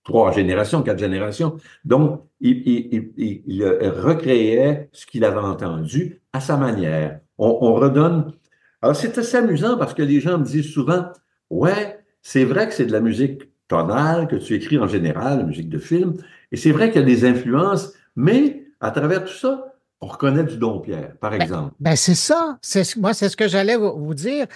trois 0.04 0.32
générations, 0.32 0.82
quatre 0.82 0.98
générations. 0.98 1.56
Donc, 1.84 2.22
il, 2.40 3.64
recréait 3.96 4.88
ce 4.92 5.06
qu'il 5.06 5.24
avait 5.24 5.38
entendu 5.38 6.20
à 6.32 6.40
sa 6.40 6.56
manière. 6.56 7.20
On, 7.38 7.74
redonne. 7.74 8.32
Alors, 8.82 8.96
c'est 8.96 9.16
assez 9.18 9.36
amusant 9.38 9.78
parce 9.78 9.94
que 9.94 10.02
les 10.02 10.20
gens 10.20 10.38
me 10.38 10.44
disent 10.44 10.70
souvent, 10.70 11.06
ouais, 11.50 11.98
c'est 12.22 12.44
vrai 12.44 12.68
que 12.68 12.74
c'est 12.74 12.86
de 12.86 12.92
la 12.92 13.00
musique 13.00 13.42
tonale 13.68 14.28
que 14.28 14.36
tu 14.36 14.54
écris 14.54 14.78
en 14.78 14.86
général, 14.86 15.38
la 15.38 15.44
musique 15.44 15.68
de 15.68 15.78
film, 15.78 16.14
et 16.52 16.56
c'est 16.56 16.70
vrai 16.70 16.90
qu'il 16.90 17.00
y 17.00 17.04
a 17.04 17.06
des 17.06 17.24
influences, 17.24 17.94
mais 18.14 18.65
à 18.80 18.90
travers 18.90 19.24
tout 19.24 19.32
ça, 19.32 19.72
on 20.00 20.06
reconnaît 20.08 20.44
du 20.44 20.58
Don 20.58 20.80
Pierre, 20.80 21.16
par 21.20 21.30
ben, 21.30 21.40
exemple. 21.40 21.74
Ben, 21.80 21.96
c'est 21.96 22.14
ça. 22.14 22.58
Moi, 22.96 23.14
c'est 23.14 23.28
ce 23.28 23.36
que 23.36 23.48
j'allais 23.48 23.76
vous 23.76 24.14
dire 24.14 24.46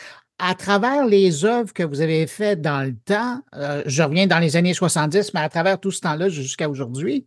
à 0.40 0.54
travers 0.54 1.06
les 1.06 1.44
œuvres 1.44 1.72
que 1.72 1.82
vous 1.82 2.00
avez 2.00 2.26
faites 2.26 2.60
dans 2.62 2.84
le 2.84 2.94
temps, 2.96 3.40
euh, 3.54 3.82
je 3.86 4.02
reviens 4.02 4.26
dans 4.26 4.38
les 4.38 4.56
années 4.56 4.74
70, 4.74 5.34
mais 5.34 5.40
à 5.40 5.48
travers 5.48 5.78
tout 5.78 5.90
ce 5.90 6.00
temps-là 6.00 6.28
jusqu'à 6.28 6.68
aujourd'hui, 6.68 7.26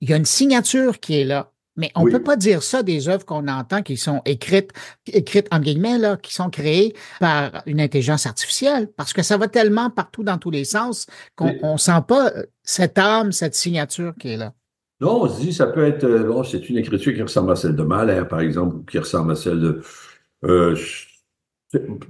il 0.00 0.10
y 0.10 0.12
a 0.12 0.16
une 0.16 0.24
signature 0.24 0.98
qui 1.00 1.20
est 1.20 1.24
là. 1.24 1.52
Mais 1.76 1.92
on 1.94 2.04
ne 2.04 2.10
peut 2.10 2.22
pas 2.22 2.34
dire 2.34 2.64
ça 2.64 2.82
des 2.82 3.08
œuvres 3.08 3.24
qu'on 3.24 3.46
entend 3.46 3.82
qui 3.82 3.96
sont 3.96 4.20
écrites, 4.24 4.72
écrites 5.06 5.46
en 5.52 5.60
guillemets, 5.60 5.96
là, 5.96 6.16
qui 6.16 6.34
sont 6.34 6.50
créées 6.50 6.96
par 7.20 7.62
une 7.66 7.80
intelligence 7.80 8.26
artificielle, 8.26 8.88
parce 8.96 9.12
que 9.12 9.22
ça 9.22 9.36
va 9.36 9.46
tellement 9.46 9.88
partout 9.88 10.24
dans 10.24 10.38
tous 10.38 10.50
les 10.50 10.64
sens 10.64 11.06
qu'on 11.36 11.72
ne 11.72 11.78
sent 11.78 12.00
pas 12.08 12.32
euh, 12.32 12.46
cette 12.64 12.98
âme, 12.98 13.30
cette 13.30 13.54
signature 13.54 14.14
qui 14.18 14.30
est 14.30 14.36
là. 14.36 14.54
Non, 15.00 15.22
on 15.22 15.28
se 15.28 15.40
dit, 15.40 15.52
ça 15.52 15.66
peut 15.68 15.84
être, 15.84 16.04
euh, 16.04 16.24
bon, 16.24 16.42
c'est 16.42 16.68
une 16.68 16.78
écriture 16.78 17.14
qui 17.14 17.22
ressemble 17.22 17.52
à 17.52 17.56
celle 17.56 17.76
de 17.76 17.82
Mahler, 17.82 18.24
par 18.28 18.40
exemple, 18.40 18.76
ou 18.76 18.82
qui 18.82 18.98
ressemble 18.98 19.32
à 19.32 19.36
celle 19.36 19.60
de, 19.60 19.80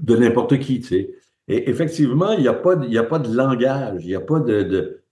de 0.02 0.16
n'importe 0.16 0.59
qui, 0.59 0.80
tu 0.80 0.88
sais. 0.88 1.14
Et 1.49 1.71
effectivement, 1.71 2.33
il 2.33 2.40
n'y 2.42 2.49
a, 2.49 2.54
pas 2.54 2.76
de, 2.76 2.97
a 2.97 3.02
pas 3.02 3.18
de 3.18 3.35
langage, 3.35 4.04
il 4.04 4.09
n'y 4.09 4.14
a 4.14 4.21
pas 4.21 4.40
de... 4.40 4.62
de 4.62 5.02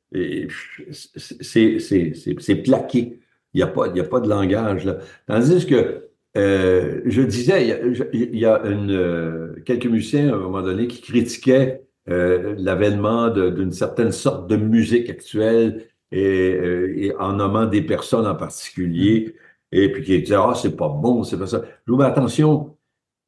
c'est 1.40 2.62
plaqué. 2.62 3.20
Il 3.54 3.58
n'y 3.58 3.62
a, 3.62 3.66
pas, 3.68 3.86
a 3.86 4.04
pas 4.04 4.20
de 4.20 4.28
langage. 4.28 4.84
Là. 4.84 4.98
Tandis 5.26 5.66
que 5.66 6.06
euh, 6.36 7.00
je 7.06 7.22
disais, 7.22 7.80
il 8.12 8.38
y 8.38 8.44
a, 8.44 8.60
une, 8.66 8.90
euh, 8.90 9.54
quelques 9.64 9.86
musiciens 9.86 10.28
à 10.30 10.36
un 10.36 10.38
moment 10.38 10.60
donné 10.60 10.86
qui 10.86 11.00
critiquaient 11.00 11.82
euh, 12.10 12.54
l'avènement 12.58 13.30
d'une 13.30 13.72
certaine 13.72 14.12
sorte 14.12 14.48
de 14.48 14.56
musique 14.56 15.08
actuelle 15.08 15.86
et, 16.12 17.12
en 17.18 17.34
nommant 17.34 17.66
des 17.66 17.82
personnes 17.82 18.26
en 18.26 18.34
particulier, 18.34 19.34
et 19.72 19.90
puis 19.90 20.04
qui 20.04 20.22
disaient 20.22 20.36
Ah, 20.36 20.54
c'est 20.54 20.76
pas 20.76 20.88
bon, 20.88 21.24
c'est 21.24 21.38
pas 21.38 21.46
ça. 21.46 21.62
Je 21.86 21.92
vous 21.92 22.02
attention, 22.02 22.76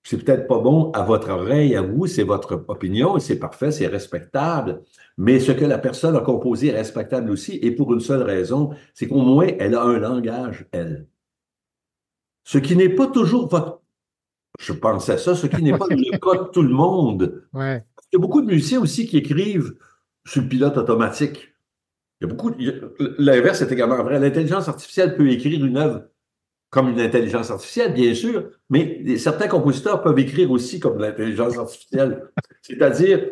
c'est 0.02 0.24
peut-être 0.24 0.46
pas 0.46 0.58
bon 0.58 0.90
à 0.92 1.02
votre 1.02 1.28
oreille, 1.30 1.76
à 1.76 1.82
vous, 1.82 2.06
c'est 2.06 2.22
votre 2.22 2.64
opinion 2.68 3.16
et 3.16 3.20
c'est 3.20 3.38
parfait, 3.38 3.70
c'est 3.70 3.86
respectable. 3.86 4.82
Mais 5.16 5.40
ce 5.40 5.52
que 5.52 5.64
la 5.64 5.78
personne 5.78 6.16
a 6.16 6.20
composé 6.20 6.68
est 6.68 6.76
respectable 6.76 7.30
aussi 7.30 7.58
et 7.60 7.70
pour 7.72 7.92
une 7.92 8.00
seule 8.00 8.22
raison, 8.22 8.70
c'est 8.94 9.08
qu'au 9.08 9.20
moins 9.20 9.48
elle 9.58 9.74
a 9.74 9.82
un 9.82 9.98
langage, 9.98 10.66
elle. 10.72 11.06
Ce 12.44 12.56
qui 12.56 12.76
n'est 12.76 12.88
pas 12.88 13.08
toujours 13.08 13.48
votre. 13.48 13.82
Je 14.58 14.72
pensais 14.72 15.18
ça, 15.18 15.34
ce 15.34 15.46
qui 15.46 15.62
n'est 15.62 15.76
pas 15.76 15.86
le 15.90 16.18
cas 16.18 16.44
de 16.44 16.48
tout 16.48 16.62
le 16.62 16.70
monde. 16.70 17.44
Ouais. 17.52 17.84
Il 18.10 18.16
y 18.16 18.18
a 18.18 18.20
beaucoup 18.20 18.40
de 18.40 18.46
musiciens 18.46 18.80
aussi 18.80 19.06
qui 19.06 19.18
écrivent 19.18 19.74
sur 20.24 20.40
le 20.40 20.48
pilote 20.48 20.78
automatique. 20.78 21.52
Il 22.20 22.26
y 22.26 22.30
a 22.30 22.34
beaucoup. 22.34 22.52
L'inverse 23.18 23.62
est 23.62 23.72
également 23.72 24.02
vrai. 24.02 24.18
L'intelligence 24.18 24.68
artificielle 24.68 25.16
peut 25.16 25.28
écrire 25.30 25.64
une 25.64 25.76
œuvre 25.76 26.04
comme 26.70 26.90
une 26.90 27.00
intelligence 27.00 27.50
artificielle, 27.50 27.94
bien 27.94 28.14
sûr, 28.14 28.50
mais 28.68 29.16
certains 29.16 29.48
compositeurs 29.48 30.02
peuvent 30.02 30.18
écrire 30.18 30.50
aussi 30.50 30.80
comme 30.80 30.98
l'intelligence 30.98 31.56
artificielle. 31.56 32.24
C'est-à-dire, 32.62 33.30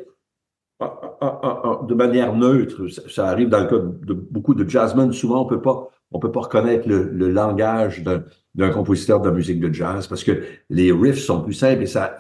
ah, 0.81 1.01
ah, 1.21 1.41
ah, 1.43 1.81
de 1.87 1.95
manière 1.95 2.35
neutre. 2.35 2.89
Ça 3.11 3.29
arrive 3.29 3.49
dans 3.49 3.61
le 3.61 3.67
cas 3.67 3.79
de 3.79 4.15
beaucoup 4.15 4.55
de 4.55 4.69
jazzmen. 4.69 5.13
Souvent, 5.13 5.43
on 5.43 5.47
peut 5.47 5.63
pas, 5.63 5.89
on 6.13 6.19
peut 6.19 6.33
pas 6.33 6.41
reconnaître 6.41 6.87
le, 6.89 7.31
langage 7.31 8.03
d'un 8.03 8.71
compositeur 8.71 9.21
de 9.21 9.31
musique 9.31 9.61
de 9.61 9.73
jazz 9.73 10.07
parce 10.07 10.23
que 10.23 10.43
les 10.69 10.93
riffs 10.93 11.19
sont 11.23 11.43
plus 11.43 11.55
simples 11.55 11.83
et 11.83 11.87
ça, 11.87 12.17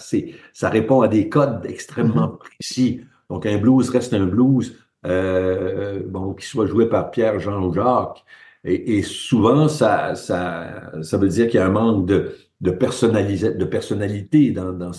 ça 0.53 0.71
répond 0.71 1.03
à 1.03 1.09
des 1.09 1.29
codes 1.29 1.67
extrêmement 1.67 2.29
mm-hmm. 2.29 2.39
précis. 2.39 3.01
Donc, 3.29 3.45
un 3.45 3.59
blues 3.59 3.91
reste 3.91 4.15
un 4.15 4.25
blues, 4.25 4.77
euh, 5.07 6.01
bon, 6.05 6.35
qui 6.35 6.47
soit 6.47 6.67
joué 6.67 6.89
par 6.89 7.11
Pierre, 7.11 7.39
Jean 7.41 7.63
ou 7.63 7.73
Jacques. 7.73 8.25
Et, 8.65 9.03
souvent, 9.03 9.69
ça, 9.69 10.17
ça, 10.17 10.91
ça 11.01 11.19
veut 11.19 11.29
dire 11.29 11.47
qu'il 11.47 11.61
y 11.61 11.63
a 11.63 11.67
un 11.67 11.71
manque 11.71 12.05
de, 12.05 12.35
de, 12.61 12.71
de 12.71 13.65
personnalité 13.65 14.51
dans, 14.51 14.73
dans, 14.73 14.91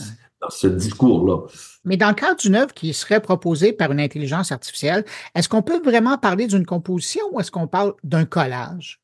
ce 0.49 0.67
discours-là. 0.67 1.47
Mais 1.83 1.97
dans 1.97 2.07
le 2.07 2.13
cadre 2.13 2.39
d'une 2.39 2.55
œuvre 2.55 2.73
qui 2.73 2.93
serait 2.93 3.19
proposée 3.19 3.73
par 3.73 3.91
une 3.91 3.99
intelligence 3.99 4.53
artificielle, 4.53 5.03
est-ce 5.35 5.49
qu'on 5.49 5.63
peut 5.63 5.81
vraiment 5.83 6.17
parler 6.17 6.47
d'une 6.47 6.65
composition 6.65 7.23
ou 7.33 7.41
est-ce 7.41 7.51
qu'on 7.51 7.67
parle 7.67 7.93
d'un 8.05 8.23
collage? 8.23 9.01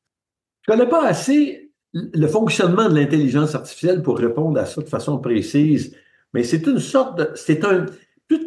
Je 0.61 0.71
ne 0.71 0.77
connais 0.77 0.89
pas 0.89 1.05
assez 1.05 1.71
le 1.93 2.27
fonctionnement 2.27 2.89
de 2.89 2.95
l'intelligence 2.95 3.55
artificielle 3.55 4.01
pour 4.01 4.17
répondre 4.17 4.59
à 4.59 4.65
ça 4.65 4.81
de 4.81 4.87
façon 4.87 5.17
précise, 5.17 5.95
mais 6.33 6.43
c'est 6.43 6.65
une 6.65 6.79
sorte 6.79 7.17
de. 7.17 7.29
C'est 7.35 7.63
un. 7.65 7.85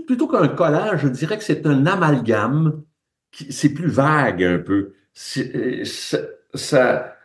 Plutôt 0.07 0.29
qu'un 0.29 0.49
collage, 0.49 1.03
je 1.03 1.09
dirais 1.09 1.39
que 1.39 1.45
c'est 1.45 1.67
un 1.67 1.87
amalgame. 1.87 2.83
C'est 3.51 3.71
plus 3.71 3.89
vague 3.89 4.43
un 4.43 4.59
peu. 4.59 4.95
Ça, 6.55 7.17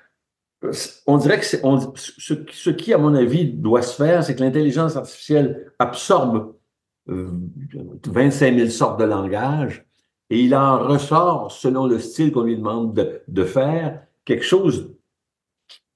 on 1.07 1.17
dirait 1.17 1.39
que 1.39 1.45
ce, 1.45 2.69
qui, 2.69 2.93
à 2.93 2.97
mon 2.97 3.15
avis, 3.15 3.45
doit 3.45 3.81
se 3.81 3.95
faire, 3.95 4.23
c'est 4.23 4.35
que 4.35 4.41
l'intelligence 4.41 4.95
artificielle 4.95 5.71
absorbe 5.79 6.55
25 7.07 8.53
euh, 8.53 8.57
000 8.57 8.69
sortes 8.69 8.99
de 8.99 9.05
langage 9.05 9.85
et 10.29 10.39
il 10.39 10.55
en 10.55 10.79
ressort, 10.87 11.51
selon 11.51 11.87
le 11.87 11.99
style 11.99 12.31
qu'on 12.31 12.43
lui 12.43 12.55
demande 12.55 12.93
de, 13.27 13.43
faire, 13.43 14.03
quelque 14.23 14.45
chose 14.45 14.95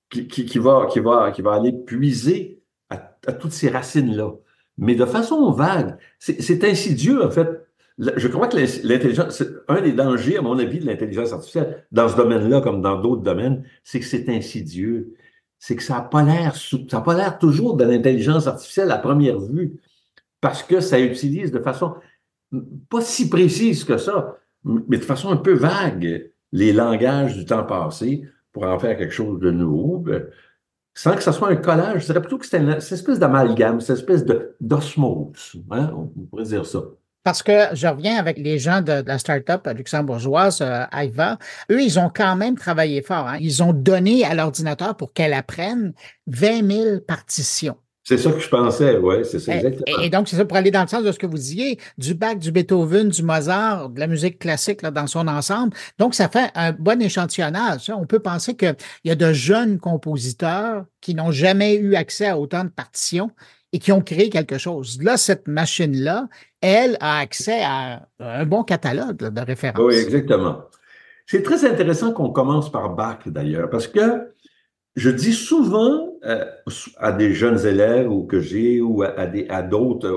qui, 0.10 0.60
va, 0.60 0.88
qui, 0.88 1.00
va, 1.00 1.31
qui 1.31 1.41
va 1.41 1.53
aller 1.53 1.72
puiser 1.72 2.62
à 2.89 2.98
toutes 3.34 3.53
ces 3.53 3.69
racines-là. 3.69 4.34
Mais 4.77 4.96
de 4.96 5.05
façon 5.05 5.51
vague, 5.51 5.98
c'est 6.20 6.63
insidieux, 6.63 7.24
en 7.24 7.32
fait. 7.32 7.48
Je 7.98 8.27
crois 8.27 8.48
que 8.48 8.58
l'intelligence, 8.58 9.44
un 9.70 9.82
des 9.82 9.94
dangers, 9.94 10.38
à 10.38 10.41
mon 10.41 10.60
avis, 10.60 10.79
de 10.79 10.86
l'intelligence 10.86 11.32
artificielle, 11.32 11.86
dans 11.91 12.10
ce 12.10 12.17
domaine-là, 12.17 12.62
comme 12.62 12.82
dans 12.82 13.00
d'autres 13.00 13.22
domaines, 13.22 13.63
c'est 13.84 14.00
que 14.00 14.05
c'est 14.05 14.27
insidieux. 14.29 15.13
C'est 15.60 15.77
que 15.77 15.84
ça 15.84 15.96
n'a 15.96 16.01
pas 16.01 16.24
l'air, 16.24 16.55
ça 16.55 16.77
n'a 16.91 17.01
pas 17.01 17.15
l'air 17.15 17.39
toujours 17.39 17.77
de 17.77 17.86
l'intelligence 17.86 18.48
artificielle 18.48 18.91
à 18.91 18.98
première 18.98 19.39
vue, 19.39 19.79
parce 20.41 20.62
que 20.62 20.82
ça 20.82 21.00
utilise 21.00 21.51
de 21.51 21.60
façon 21.60 21.96
pas 22.89 23.01
si 23.01 23.29
précise 23.29 23.84
que 23.84 23.98
ça, 23.98 24.38
mais 24.63 24.98
de 24.98 25.03
façon 25.03 25.29
un 25.29 25.38
peu 25.38 25.53
vague, 25.53 26.32
les 26.51 26.74
langages 26.74 27.36
du 27.36 27.46
temps 27.46 27.63
passé 27.63 28.24
pour 28.51 28.63
en 28.63 28.79
faire 28.79 28.98
quelque 28.98 29.13
chose 29.13 29.39
de 29.39 29.51
nouveau, 29.51 29.98
ben, 29.98 30.25
sans 30.95 31.15
que 31.15 31.21
ce 31.21 31.31
soit 31.31 31.49
un 31.49 31.55
collage. 31.57 32.01
Je 32.01 32.05
dirais 32.07 32.21
plutôt 32.21 32.37
que 32.37 32.45
c'est 32.45 32.57
une, 32.57 32.69
espèce 32.69 33.19
d'amalgame, 33.19 33.81
cette 33.81 33.97
espèce 33.97 34.25
d'osmose. 34.59 35.57
Hein? 35.69 35.91
On 35.93 36.25
pourrait 36.25 36.45
dire 36.45 36.65
ça. 36.65 36.79
Parce 37.23 37.41
que 37.41 37.69
je 37.73 37.87
reviens 37.87 38.17
avec 38.17 38.37
les 38.37 38.59
gens 38.59 38.81
de, 38.81 39.03
la 39.05 39.17
start-up 39.17 39.67
luxembourgeoise, 39.75 40.61
euh, 40.61 40.85
Aiva. 40.91 41.37
Eux, 41.71 41.81
ils 41.81 41.99
ont 41.99 42.11
quand 42.13 42.35
même 42.35 42.55
travaillé 42.55 43.01
fort. 43.01 43.27
Hein. 43.27 43.37
Ils 43.41 43.63
ont 43.63 43.73
donné 43.73 44.23
à 44.23 44.35
l'ordinateur 44.35 44.95
pour 44.95 45.11
qu'elle 45.11 45.33
apprenne 45.33 45.93
20 46.27 46.71
000 46.71 46.99
partitions. 46.99 47.77
C'est 48.07 48.19
ça 48.19 48.31
que 48.31 48.39
je 48.39 48.50
pensais, 48.50 48.97
oui, 48.97 49.15
c'est 49.24 49.39
ça, 49.39 49.55
exactement. 49.55 50.00
Et, 50.00 50.12
donc, 50.12 50.27
c'est 50.27 50.35
ça 50.35 50.45
pour 50.45 50.55
aller 50.55 50.69
dans 50.69 50.83
le 50.83 50.88
sens 50.88 51.03
de 51.03 51.12
ce 51.12 51.17
que 51.17 51.25
vous 51.25 51.38
disiez, 51.38 51.79
du 51.97 52.13
Bach, 52.13 52.38
du 52.38 52.51
Beethoven, 52.51 53.09
du 53.09 53.24
Mozart, 53.24 53.89
de 53.89 54.00
la 54.00 54.05
musique 54.05 54.38
classique 54.38 54.83
là, 54.83 54.91
dans 54.91 55.07
son 55.07 55.27
ensemble. 55.27 55.75
Donc, 55.97 56.13
ça 56.13 56.29
fait 56.29 56.51
un 56.53 56.71
bon 56.71 57.01
échantillonnage. 57.01 57.89
On 57.89 58.05
peut 58.05 58.19
penser 58.19 58.55
qu'il 58.55 58.75
y 59.05 59.09
a 59.09 59.15
de 59.15 59.33
jeunes 59.33 59.79
compositeurs 59.79 60.85
qui 61.01 61.15
n'ont 61.15 61.31
jamais 61.31 61.77
eu 61.77 61.95
accès 61.95 62.27
à 62.27 62.38
autant 62.38 62.63
de 62.63 62.69
partitions 62.69 63.31
et 63.74 63.79
qui 63.79 63.91
ont 63.91 64.01
créé 64.01 64.29
quelque 64.29 64.59
chose. 64.59 65.00
Là, 65.01 65.17
cette 65.17 65.47
machine-là, 65.47 66.27
elle 66.62 66.97
a 67.00 67.17
accès 67.17 67.63
à 67.63 68.07
un 68.19 68.45
bon 68.45 68.63
catalogue 68.63 69.17
de 69.17 69.41
références. 69.41 69.81
Oui, 69.83 69.95
exactement. 69.95 70.59
C'est 71.25 71.41
très 71.41 71.65
intéressant 71.65 72.13
qu'on 72.13 72.29
commence 72.29 72.71
par 72.71 72.91
Bach, 72.91 73.21
d'ailleurs, 73.25 73.71
parce 73.71 73.88
que 73.88 74.29
je 74.95 75.09
dis 75.09 75.33
souvent 75.33 76.13
euh, 76.23 76.45
à 76.97 77.11
des 77.11 77.33
jeunes 77.33 77.65
élèves 77.65 78.11
ou 78.11 78.23
que 78.23 78.39
j'ai 78.39 78.81
ou 78.81 79.03
à, 79.03 79.13
à 79.17 79.61
d'autres 79.61 80.09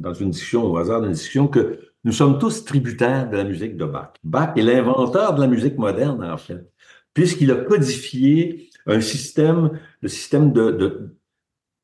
dans 0.00 0.14
une 0.14 0.30
discussion, 0.30 0.64
au 0.64 0.76
hasard 0.76 1.02
d'une 1.02 1.12
discussion, 1.12 1.46
que 1.46 1.78
nous 2.04 2.12
sommes 2.12 2.38
tous 2.38 2.64
tributaires 2.64 3.30
de 3.30 3.36
la 3.36 3.44
musique 3.44 3.76
de 3.76 3.84
Bach. 3.84 4.12
Bach 4.22 4.52
est 4.56 4.62
l'inventeur 4.62 5.34
de 5.34 5.40
la 5.40 5.46
musique 5.46 5.78
moderne, 5.78 6.22
en 6.24 6.36
fait, 6.36 6.70
puisqu'il 7.14 7.50
a 7.50 7.56
codifié 7.56 8.68
un 8.86 9.00
système, 9.00 9.78
le 10.02 10.08
système 10.08 10.52
de, 10.52 11.16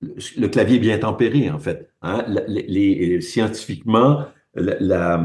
le 0.02 0.48
clavier 0.48 0.78
bien 0.78 0.98
tempéré, 0.98 1.50
en 1.50 1.58
fait. 1.58 1.90
Hein? 2.02 2.24
Les, 2.48 3.20
scientifiquement, 3.20 4.26
la, 4.54 5.24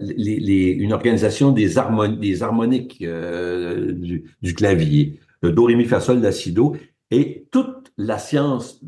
les, 0.00 0.70
une 0.70 0.92
organisation 0.92 1.52
des, 1.52 1.74
des 2.18 2.42
harmoniques 2.42 2.98
euh, 3.02 3.92
du, 3.92 4.24
du, 4.42 4.54
clavier, 4.54 5.20
le 5.42 5.52
do, 5.52 5.64
ré, 5.64 5.76
mi, 5.76 5.84
fa, 5.84 6.00
sol, 6.00 6.20
la, 6.20 6.32
si, 6.32 6.52
do, 6.52 6.76
et 7.10 7.46
toute 7.50 7.92
la 7.96 8.18
science 8.18 8.80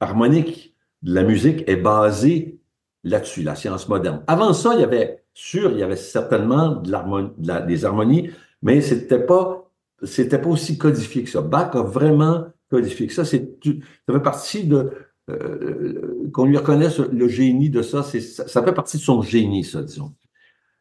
harmonique 0.00 0.74
de 1.02 1.14
la 1.14 1.22
musique 1.22 1.64
est 1.68 1.76
basée 1.76 2.60
là-dessus, 3.02 3.42
la 3.42 3.54
science 3.54 3.88
moderne. 3.88 4.22
Avant 4.26 4.52
ça, 4.52 4.74
il 4.74 4.80
y 4.80 4.84
avait, 4.84 5.24
sûr, 5.34 5.72
il 5.72 5.78
y 5.78 5.82
avait 5.82 5.96
certainement 5.96 6.76
de 6.76 7.66
des 7.66 7.84
harmonies, 7.84 8.30
mais 8.62 8.80
c'était 8.80 9.24
pas, 9.24 9.70
c'était 10.02 10.38
pas 10.38 10.48
aussi 10.48 10.78
codifié 10.78 11.24
que 11.24 11.30
ça. 11.30 11.42
Bach 11.42 11.74
a 11.74 11.82
vraiment 11.82 12.46
codifié 12.70 13.06
que 13.06 13.12
ça. 13.12 13.24
C'est, 13.24 13.56
ça 13.62 14.12
fait 14.12 14.22
partie 14.22 14.64
de, 14.64 14.90
euh, 15.30 16.30
qu'on 16.32 16.44
lui 16.44 16.56
reconnaisse 16.56 16.98
le 16.98 17.28
génie 17.28 17.70
de 17.70 17.82
ça, 17.82 18.02
ça, 18.02 18.62
fait 18.62 18.72
partie 18.72 18.98
de 18.98 19.02
son 19.02 19.22
génie, 19.22 19.64
ça, 19.64 19.82
disons. 19.82 20.14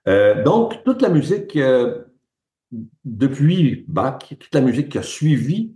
Euh, 0.08 0.44
donc, 0.44 0.84
toute 0.84 1.02
la 1.02 1.10
musique, 1.10 1.56
euh, 1.56 2.04
depuis 3.04 3.86
Bach, 3.88 4.20
toute 4.40 4.54
la 4.54 4.62
musique 4.62 4.90
qui 4.90 4.98
a 4.98 5.04
suivi, 5.04 5.74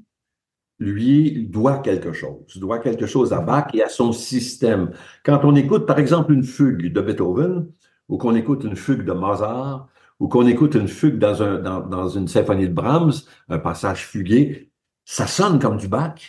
lui, 0.79 1.47
doit 1.47 1.79
quelque 1.79 2.13
chose, 2.13 2.57
doit 2.57 2.79
quelque 2.79 3.07
chose 3.07 3.33
à 3.33 3.41
Bach 3.41 3.73
et 3.73 3.81
à 3.81 3.89
son 3.89 4.11
système. 4.11 4.91
Quand 5.25 5.41
on 5.43 5.55
écoute, 5.55 5.85
par 5.85 5.99
exemple, 5.99 6.33
une 6.33 6.43
fugue 6.43 6.93
de 6.93 7.01
Beethoven, 7.01 7.67
ou 8.09 8.17
qu'on 8.17 8.35
écoute 8.35 8.63
une 8.63 8.75
fugue 8.75 9.03
de 9.03 9.11
Mozart, 9.11 9.89
ou 10.19 10.27
qu'on 10.27 10.47
écoute 10.47 10.75
une 10.75 10.87
fugue 10.87 11.17
dans, 11.17 11.41
un, 11.43 11.59
dans, 11.59 11.81
dans 11.81 12.07
une 12.07 12.27
symphonie 12.27 12.67
de 12.67 12.73
Brahms, 12.73 13.13
un 13.49 13.59
passage 13.59 14.05
fugué, 14.05 14.71
ça 15.05 15.27
sonne 15.27 15.59
comme 15.59 15.77
du 15.77 15.87
Bach. 15.87 16.19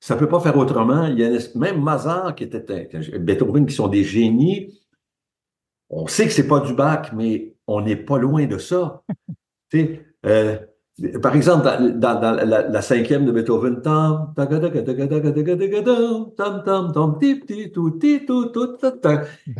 Ça 0.00 0.16
peut 0.16 0.28
pas 0.28 0.40
faire 0.40 0.56
autrement. 0.56 1.06
Il 1.06 1.18
y 1.18 1.24
a 1.24 1.38
même 1.54 1.80
Mozart 1.80 2.34
qui 2.34 2.44
était 2.44 2.88
Beethoven 3.18 3.66
qui 3.66 3.74
sont 3.74 3.88
des 3.88 4.04
génies. 4.04 4.80
On 5.90 6.06
sait 6.06 6.26
que 6.26 6.32
c'est 6.32 6.46
pas 6.46 6.60
du 6.60 6.74
Bach, 6.74 7.12
mais 7.14 7.54
on 7.66 7.80
n'est 7.80 7.96
pas 7.96 8.18
loin 8.18 8.46
de 8.46 8.58
ça. 8.58 9.02
Euh, 9.74 10.58
par 11.22 11.36
exemple, 11.36 11.92
dans, 11.96 12.20
la, 12.20 12.82
cinquième 12.82 13.26
de 13.26 13.32
Beethoven, 13.32 13.82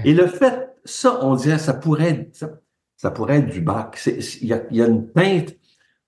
et 0.04 0.14
le 0.14 0.26
fait, 0.26 0.76
ça, 0.84 1.18
on 1.22 1.34
dirait, 1.34 1.58
ça 1.58 1.74
pourrait, 1.74 2.30
ça, 2.32 2.50
ça 2.96 3.10
pourrait 3.10 3.38
être 3.38 3.50
du 3.50 3.60
Bach. 3.60 3.90
Il 4.06 4.48
y 4.48 4.52
a, 4.54 4.62
y 4.70 4.82
a, 4.82 4.86
une 4.86 5.10
teinte 5.12 5.56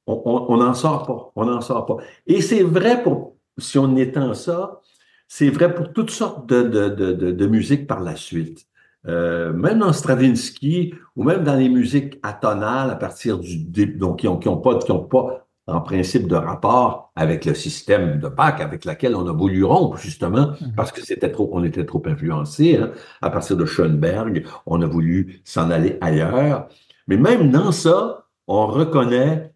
on 0.08 0.56
n'en 0.56 0.74
sort 0.74 1.06
pas. 1.06 1.32
On 1.36 1.44
n'en 1.44 1.60
sort 1.60 1.86
pas. 1.86 1.96
Et 2.26 2.40
c'est 2.40 2.62
vrai 2.62 3.02
pour, 3.02 3.36
si 3.58 3.78
on 3.78 3.94
étend 3.96 4.34
ça, 4.34 4.80
c'est 5.26 5.50
vrai 5.50 5.74
pour 5.74 5.92
toutes 5.92 6.10
sortes 6.10 6.48
de, 6.48 6.62
de, 6.62 6.88
de, 6.88 7.30
de 7.32 7.46
musique 7.46 7.86
par 7.86 8.00
la 8.00 8.16
suite. 8.16 8.66
Euh, 9.06 9.52
même 9.52 9.78
dans 9.78 9.92
Stravinsky 9.92 10.92
ou 11.14 11.22
même 11.22 11.44
dans 11.44 11.54
les 11.54 11.68
musiques 11.68 12.18
atonales 12.22 12.90
à 12.90 12.96
partir 12.96 13.38
du 13.38 13.86
donc 13.86 14.20
qui 14.20 14.28
ont, 14.28 14.38
qui 14.38 14.48
ont 14.48 14.56
pas 14.56 14.76
qui 14.78 14.90
ont 14.90 15.04
pas 15.04 15.48
en 15.68 15.80
principe 15.80 16.26
de 16.26 16.34
rapport 16.34 17.12
avec 17.14 17.44
le 17.44 17.54
système 17.54 18.18
de 18.18 18.28
Bach 18.28 18.60
avec 18.60 18.84
lequel 18.84 19.14
on 19.14 19.26
a 19.28 19.32
voulu 19.32 19.64
rompre, 19.64 19.98
justement, 19.98 20.52
mhm. 20.60 20.72
parce 20.74 20.92
que 20.92 21.04
c'était 21.04 21.30
trop, 21.30 21.50
on 21.52 21.62
était 21.62 21.84
trop 21.84 22.02
influencé. 22.06 22.76
Hein. 22.76 22.92
À 23.20 23.30
partir 23.30 23.56
de 23.56 23.66
Schoenberg, 23.66 24.46
on 24.66 24.80
a 24.80 24.86
voulu 24.86 25.40
s'en 25.44 25.70
aller 25.70 25.98
ailleurs. 26.00 26.68
Mais 27.06 27.18
même 27.18 27.50
dans 27.50 27.70
ça, 27.70 28.26
on 28.46 28.66
reconnaît, 28.66 29.52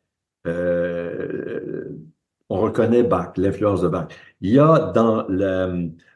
euh, 0.47 1.89
on 2.51 2.61
reconnaît 2.61 3.03
Bach, 3.03 3.33
l'influence 3.37 3.81
de 3.81 3.89
Bach. 3.89 4.09
Il 4.43 4.51
y 4.51 4.59
a 4.59 4.93
dans 4.95 5.27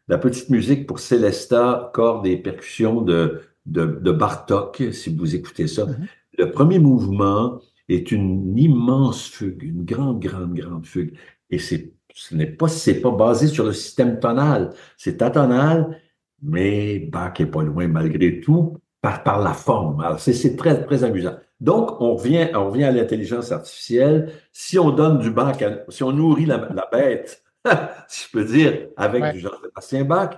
la, 0.09 0.19
petite 0.19 0.51
musique 0.51 0.87
pour 0.87 0.99
Célesta, 0.99 1.91
cordes 1.95 2.27
et 2.27 2.37
percussions 2.37 3.01
de, 3.03 3.41
de, 3.67 4.13
Bartok, 4.13 4.83
si 4.93 5.15
vous 5.15 5.35
écoutez 5.35 5.67
ça, 5.67 5.87
mhm. 5.87 6.07
le 6.39 6.51
premier 6.51 6.79
mouvement, 6.79 7.61
est 7.89 8.11
une 8.11 8.59
immense 8.59 9.29
fugue, 9.29 9.63
une 9.63 9.85
grande, 9.85 10.21
grande, 10.21 10.55
grande 10.55 10.87
fugue. 10.87 11.17
Et 11.51 11.59
c'est, 11.59 11.93
ce 12.15 12.35
n'est 12.35 12.47
pas, 12.47 12.69
c'est 12.69 13.01
pas 13.01 13.11
basé 13.11 13.47
sur 13.47 13.65
le 13.65 13.73
système 13.73 14.19
tonal. 14.19 14.73
C'est 14.97 15.23
atonal, 15.23 16.01
mais 16.43 16.99
Bach 16.99 17.35
est 17.39 17.47
pas 17.47 17.63
loin 17.63 17.87
malgré 17.89 18.41
tout 18.41 18.77
par, 19.01 19.23
par 19.23 19.41
la 19.41 19.53
forme. 19.53 20.01
Alors, 20.01 20.21
c'est, 20.21 20.57
très, 20.57 20.85
très 20.85 21.05
amusant. 21.05 21.37
Donc, 21.61 22.01
on 22.01 22.17
revient, 22.17 22.49
on 22.55 22.71
revient 22.71 22.85
à 22.85 22.93
l'intelligence 22.93 23.53
artificielle. 23.53 24.33
Si 24.53 24.79
on 24.79 24.91
donne 24.91 25.19
du 25.19 25.31
Bach, 25.31 25.57
si 25.89 26.03
on 26.03 26.13
nourrit 26.13 26.47
la, 26.47 26.69
la 26.75 26.89
bête, 26.91 27.43
si 28.09 28.27
je 28.27 28.31
peux 28.33 28.45
dire, 28.45 28.89
avec 28.97 29.33
du 29.33 29.41
Jean-Sébastien 29.41 30.05
Bach, 30.05 30.31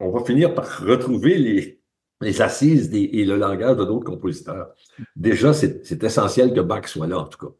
on 0.00 0.10
va 0.10 0.24
finir 0.24 0.54
par 0.54 0.80
retrouver 0.80 1.38
les, 1.38 1.80
les 2.20 2.42
assises 2.42 2.90
et 2.92 3.24
le 3.24 3.36
langage 3.36 3.76
de 3.76 3.84
d'autres 3.84 4.04
compositeurs. 4.04 4.68
Déjà, 5.16 5.52
c'est 5.52 6.02
essentiel 6.02 6.52
que 6.52 6.60
Bach 6.60 6.86
soit 6.86 7.06
là, 7.06 7.18
en 7.18 7.26
tout 7.26 7.46
cas. 7.46 7.52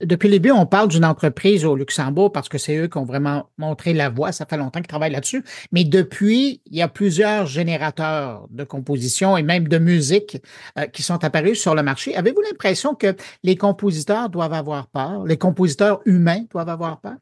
Depuis 0.00 0.28
le 0.28 0.34
début, 0.34 0.52
on 0.52 0.64
parle 0.64 0.86
d'une 0.86 1.04
entreprise 1.04 1.64
au 1.64 1.74
Luxembourg 1.74 2.30
parce 2.30 2.48
que 2.48 2.56
c'est 2.56 2.76
eux 2.76 2.86
qui 2.86 2.96
ont 2.98 3.04
vraiment 3.04 3.50
montré 3.58 3.92
la 3.92 4.08
voie. 4.08 4.30
Ça 4.30 4.46
fait 4.46 4.56
longtemps 4.56 4.78
qu'ils 4.78 4.86
travaillent 4.86 5.10
là-dessus. 5.10 5.42
Mais 5.72 5.82
depuis, 5.82 6.62
il 6.66 6.76
y 6.76 6.82
a 6.82 6.86
plusieurs 6.86 7.46
générateurs 7.46 8.46
de 8.50 8.62
composition 8.62 9.36
et 9.36 9.42
même 9.42 9.66
de 9.66 9.78
musique 9.78 10.40
euh, 10.78 10.86
qui 10.86 11.02
sont 11.02 11.24
apparus 11.24 11.60
sur 11.60 11.74
le 11.74 11.82
marché. 11.82 12.14
Avez-vous 12.14 12.42
l'impression 12.42 12.94
que 12.94 13.16
les 13.42 13.56
compositeurs 13.56 14.28
doivent 14.28 14.52
avoir 14.52 14.86
peur? 14.86 15.24
Les 15.24 15.36
compositeurs 15.36 16.00
humains 16.04 16.44
doivent 16.48 16.68
avoir 16.68 17.00
peur? 17.00 17.16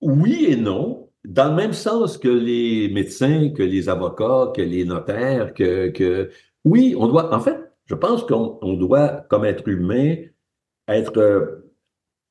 Oui 0.00 0.46
et 0.48 0.56
non 0.56 1.06
dans 1.26 1.48
le 1.50 1.56
même 1.56 1.72
sens 1.72 2.18
que 2.18 2.28
les 2.28 2.88
médecins, 2.88 3.50
que 3.50 3.62
les 3.62 3.88
avocats, 3.88 4.52
que 4.54 4.62
les 4.62 4.84
notaires, 4.84 5.52
que, 5.54 5.88
que 5.88 6.30
oui, 6.64 6.94
on 6.96 7.08
doit, 7.08 7.34
en 7.34 7.40
fait, 7.40 7.58
je 7.86 7.94
pense 7.94 8.24
qu'on 8.24 8.74
doit, 8.74 9.24
comme 9.28 9.44
être 9.44 9.68
humain, 9.68 10.16
être 10.88 11.18
euh, 11.18 11.72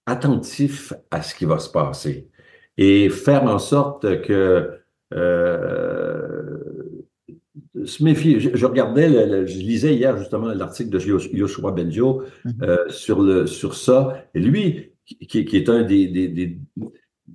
attentif 0.06 0.94
à 1.12 1.22
ce 1.22 1.36
qui 1.36 1.46
va 1.46 1.60
se 1.60 1.70
passer 1.70 2.30
et 2.78 3.10
faire 3.10 3.44
en 3.44 3.60
sorte 3.60 4.22
que 4.22 4.72
euh, 5.14 6.58
se 7.86 8.04
méfier. 8.04 8.40
Je, 8.40 8.66
regardais, 8.66 9.46
je 9.48 9.60
lisais 9.60 9.96
hier 9.96 10.18
justement 10.18 10.48
l'article 10.54 10.90
de 10.90 11.00
Yoshua 11.00 11.72
Benjo 11.72 12.24
mm-hmm. 12.46 12.64
euh, 12.64 12.90
sur 12.90 13.22
le 13.22 13.46
sur 13.46 13.76
ça. 13.76 14.26
Et 14.34 14.40
lui, 14.40 14.92
qui, 15.06 15.46
qui 15.46 15.58
est 15.58 15.70
un 15.70 15.84
des, 15.84 16.08
des 16.08 16.58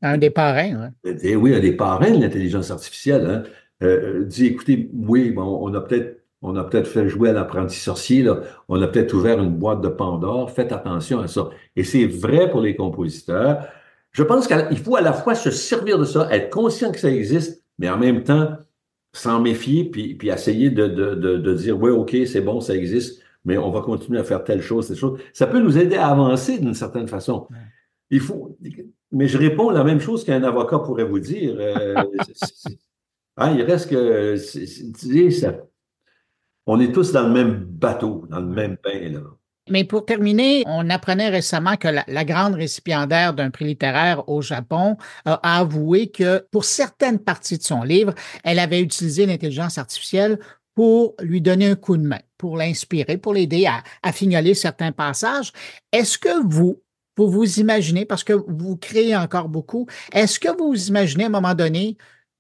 un 0.02 0.18
des 0.18 0.30
parrains, 0.30 0.92
oui. 1.04 1.36
Oui, 1.36 1.54
un 1.54 1.60
des 1.60 1.72
parrains 1.72 2.12
de 2.12 2.20
l'intelligence 2.20 2.70
artificielle. 2.70 3.26
Hein. 3.26 3.42
Euh, 3.82 4.24
dit, 4.24 4.46
écoutez, 4.46 4.90
oui, 4.92 5.34
on 5.36 5.74
a 5.74 5.80
peut-être 5.80 6.20
on 6.42 6.56
a 6.56 6.64
peut-être 6.64 6.86
fait 6.86 7.08
jouer 7.08 7.30
à 7.30 7.32
l'apprenti 7.32 7.76
sorcier, 7.76 8.22
là. 8.22 8.40
on 8.68 8.80
a 8.80 8.88
peut-être 8.88 9.12
ouvert 9.12 9.38
une 9.42 9.56
boîte 9.56 9.82
de 9.82 9.88
Pandore, 9.88 10.50
faites 10.50 10.72
attention 10.72 11.20
à 11.20 11.28
ça. 11.28 11.50
Et 11.76 11.84
c'est 11.84 12.06
vrai 12.06 12.50
pour 12.50 12.62
les 12.62 12.74
compositeurs. 12.76 13.66
Je 14.12 14.22
pense 14.22 14.46
qu'il 14.46 14.78
faut 14.78 14.96
à 14.96 15.02
la 15.02 15.12
fois 15.12 15.34
se 15.34 15.50
servir 15.50 15.98
de 15.98 16.04
ça, 16.04 16.28
être 16.34 16.50
conscient 16.50 16.92
que 16.92 16.98
ça 16.98 17.10
existe, 17.10 17.62
mais 17.78 17.90
en 17.90 17.98
même 17.98 18.24
temps 18.24 18.56
s'en 19.12 19.40
méfier, 19.40 19.84
puis, 19.84 20.14
puis 20.14 20.28
essayer 20.28 20.70
de, 20.70 20.86
de, 20.86 21.14
de, 21.14 21.54
dire, 21.54 21.78
oui, 21.80 21.90
OK, 21.90 22.16
c'est 22.26 22.40
bon, 22.40 22.60
ça 22.60 22.74
existe, 22.74 23.20
mais 23.44 23.58
on 23.58 23.70
va 23.70 23.80
continuer 23.80 24.20
à 24.20 24.24
faire 24.24 24.44
telle 24.44 24.62
chose, 24.62 24.86
telle 24.88 24.96
chose. 24.96 25.18
Ça 25.32 25.46
peut 25.46 25.60
nous 25.60 25.76
aider 25.76 25.96
à 25.96 26.08
avancer 26.08 26.58
d'une 26.58 26.74
certaine 26.74 27.08
façon. 27.08 27.48
Il 28.10 28.20
faut, 28.20 28.56
mais 29.12 29.28
je 29.28 29.38
réponds 29.38 29.70
la 29.70 29.84
même 29.84 30.00
chose 30.00 30.24
qu'un 30.24 30.42
avocat 30.42 30.78
pourrait 30.78 31.04
vous 31.04 31.20
dire. 31.20 31.56
Euh, 31.58 31.94
hein, 33.36 33.54
il 33.56 33.62
reste 33.62 33.90
que, 33.90 34.36
ça, 34.36 35.56
on 36.66 36.80
est 36.80 36.92
tous 36.92 37.12
dans 37.12 37.26
le 37.26 37.32
même 37.32 37.64
bateau, 37.64 38.26
dans 38.30 38.40
le 38.40 38.46
même 38.46 38.76
bain. 38.82 39.12
Là. 39.12 39.20
Mais 39.68 39.84
pour 39.84 40.04
terminer, 40.04 40.64
on 40.66 40.90
apprenait 40.90 41.28
récemment 41.28 41.76
que 41.76 41.88
la, 41.88 42.24
grande 42.24 42.54
récipiendaire 42.54 43.34
d'un 43.34 43.50
prix 43.50 43.66
littéraire 43.66 44.28
au 44.28 44.42
Japon 44.42 44.96
a 45.24 45.58
avoué 45.58 46.08
que 46.08 46.44
pour 46.50 46.64
certaines 46.64 47.18
parties 47.18 47.58
de 47.58 47.62
son 47.62 47.82
livre, 47.82 48.14
elle 48.42 48.58
avait 48.58 48.80
utilisé 48.80 49.26
l'intelligence 49.26 49.78
artificielle 49.78 50.38
pour 50.74 51.14
lui 51.20 51.40
donner 51.40 51.68
un 51.68 51.76
coup 51.76 51.96
de 51.96 52.02
main, 52.02 52.20
pour 52.36 52.56
l'inspirer, 52.56 53.16
pour 53.16 53.34
l'aider 53.34 53.66
à, 53.66 53.82
à 54.02 54.12
fignoler 54.12 54.54
certains 54.54 54.92
passages. 54.92 55.52
Est-ce 55.92 56.18
que 56.18 56.42
vous, 56.46 56.82
vous 57.26 57.30
vous 57.30 57.60
imaginez, 57.60 58.04
parce 58.04 58.24
que 58.24 58.32
vous 58.32 58.76
créez 58.76 59.16
encore 59.16 59.48
beaucoup, 59.48 59.86
est-ce 60.12 60.40
que 60.40 60.56
vous 60.56 60.88
imaginez 60.88 61.24
à 61.24 61.26
un 61.26 61.30
moment 61.30 61.54
donné 61.54 61.96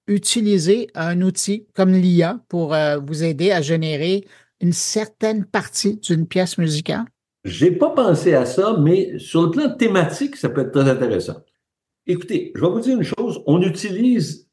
utiliser 0.06 0.88
un 0.94 1.20
outil 1.22 1.66
comme 1.74 1.92
l'IA 1.92 2.40
pour 2.48 2.74
euh, 2.74 2.98
vous 2.98 3.22
aider 3.22 3.52
à 3.52 3.60
générer 3.60 4.24
une 4.60 4.72
certaine 4.72 5.44
partie 5.44 5.96
d'une 5.96 6.26
pièce 6.26 6.58
musicale? 6.58 7.04
J'ai 7.44 7.70
pas 7.70 7.90
pensé 7.90 8.34
à 8.34 8.44
ça, 8.44 8.76
mais 8.78 9.18
sur 9.18 9.44
le 9.44 9.50
plan 9.50 9.70
thématique, 9.74 10.36
ça 10.36 10.50
peut 10.50 10.62
être 10.62 10.72
très 10.72 10.88
intéressant. 10.88 11.36
Écoutez, 12.06 12.52
je 12.54 12.60
vais 12.60 12.70
vous 12.70 12.80
dire 12.80 12.96
une 12.96 13.04
chose. 13.04 13.42
On 13.46 13.62
utilise 13.62 14.48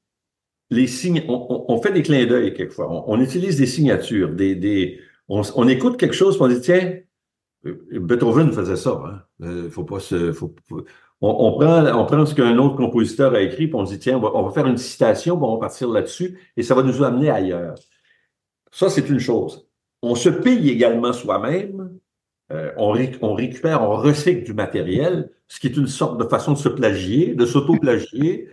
les 0.69 0.87
signes, 0.87 1.23
on, 1.27 1.81
fait 1.81 1.91
des 1.91 2.01
clins 2.01 2.25
d'œil 2.25 2.53
quelquefois. 2.53 3.05
On, 3.07 3.19
utilise 3.21 3.57
des 3.57 3.65
signatures, 3.65 4.33
des, 4.33 4.55
des 4.55 4.99
on, 5.29 5.41
on, 5.55 5.67
écoute 5.67 5.97
quelque 5.97 6.15
chose, 6.15 6.37
on 6.39 6.47
dit 6.47 6.59
tiens, 6.61 6.93
Beethoven 7.91 8.51
faisait 8.51 8.75
ça. 8.75 9.01
Hein. 9.05 9.21
Euh, 9.41 9.69
faut 9.69 9.83
pas 9.83 9.99
se, 9.99 10.33
on, 11.21 11.51
prend, 11.53 11.85
on 11.85 12.05
prend 12.05 12.25
ce 12.25 12.35
qu'un 12.35 12.57
autre 12.57 12.75
compositeur 12.75 13.33
a 13.33 13.41
écrit, 13.41 13.67
puis 13.67 13.75
on 13.75 13.83
dit 13.83 13.99
tiens, 13.99 14.17
on 14.21 14.43
va, 14.43 14.51
faire 14.51 14.67
une 14.67 14.77
citation, 14.77 15.41
on 15.43 15.55
va 15.55 15.59
partir 15.59 15.89
là-dessus, 15.89 16.39
et 16.55 16.63
ça 16.63 16.75
va 16.75 16.83
nous 16.83 17.03
amener 17.03 17.29
ailleurs. 17.29 17.75
Ça, 18.71 18.89
c'est 18.89 19.09
une 19.09 19.19
chose. 19.19 19.67
On 20.01 20.15
se 20.15 20.29
paye 20.29 20.69
également 20.69 21.13
soi-même. 21.13 21.97
Euh, 22.51 22.71
on, 22.77 22.91
récupère, 23.33 23.81
on 23.83 23.97
recycle 23.97 24.43
du 24.43 24.53
matériel, 24.53 25.31
ce 25.47 25.59
qui 25.59 25.67
est 25.67 25.75
une 25.77 25.87
sorte 25.87 26.19
de 26.19 26.25
façon 26.25 26.53
de 26.53 26.57
se 26.57 26.69
plagier, 26.69 27.33
de 27.33 27.45
s'auto-plagier. 27.45 28.49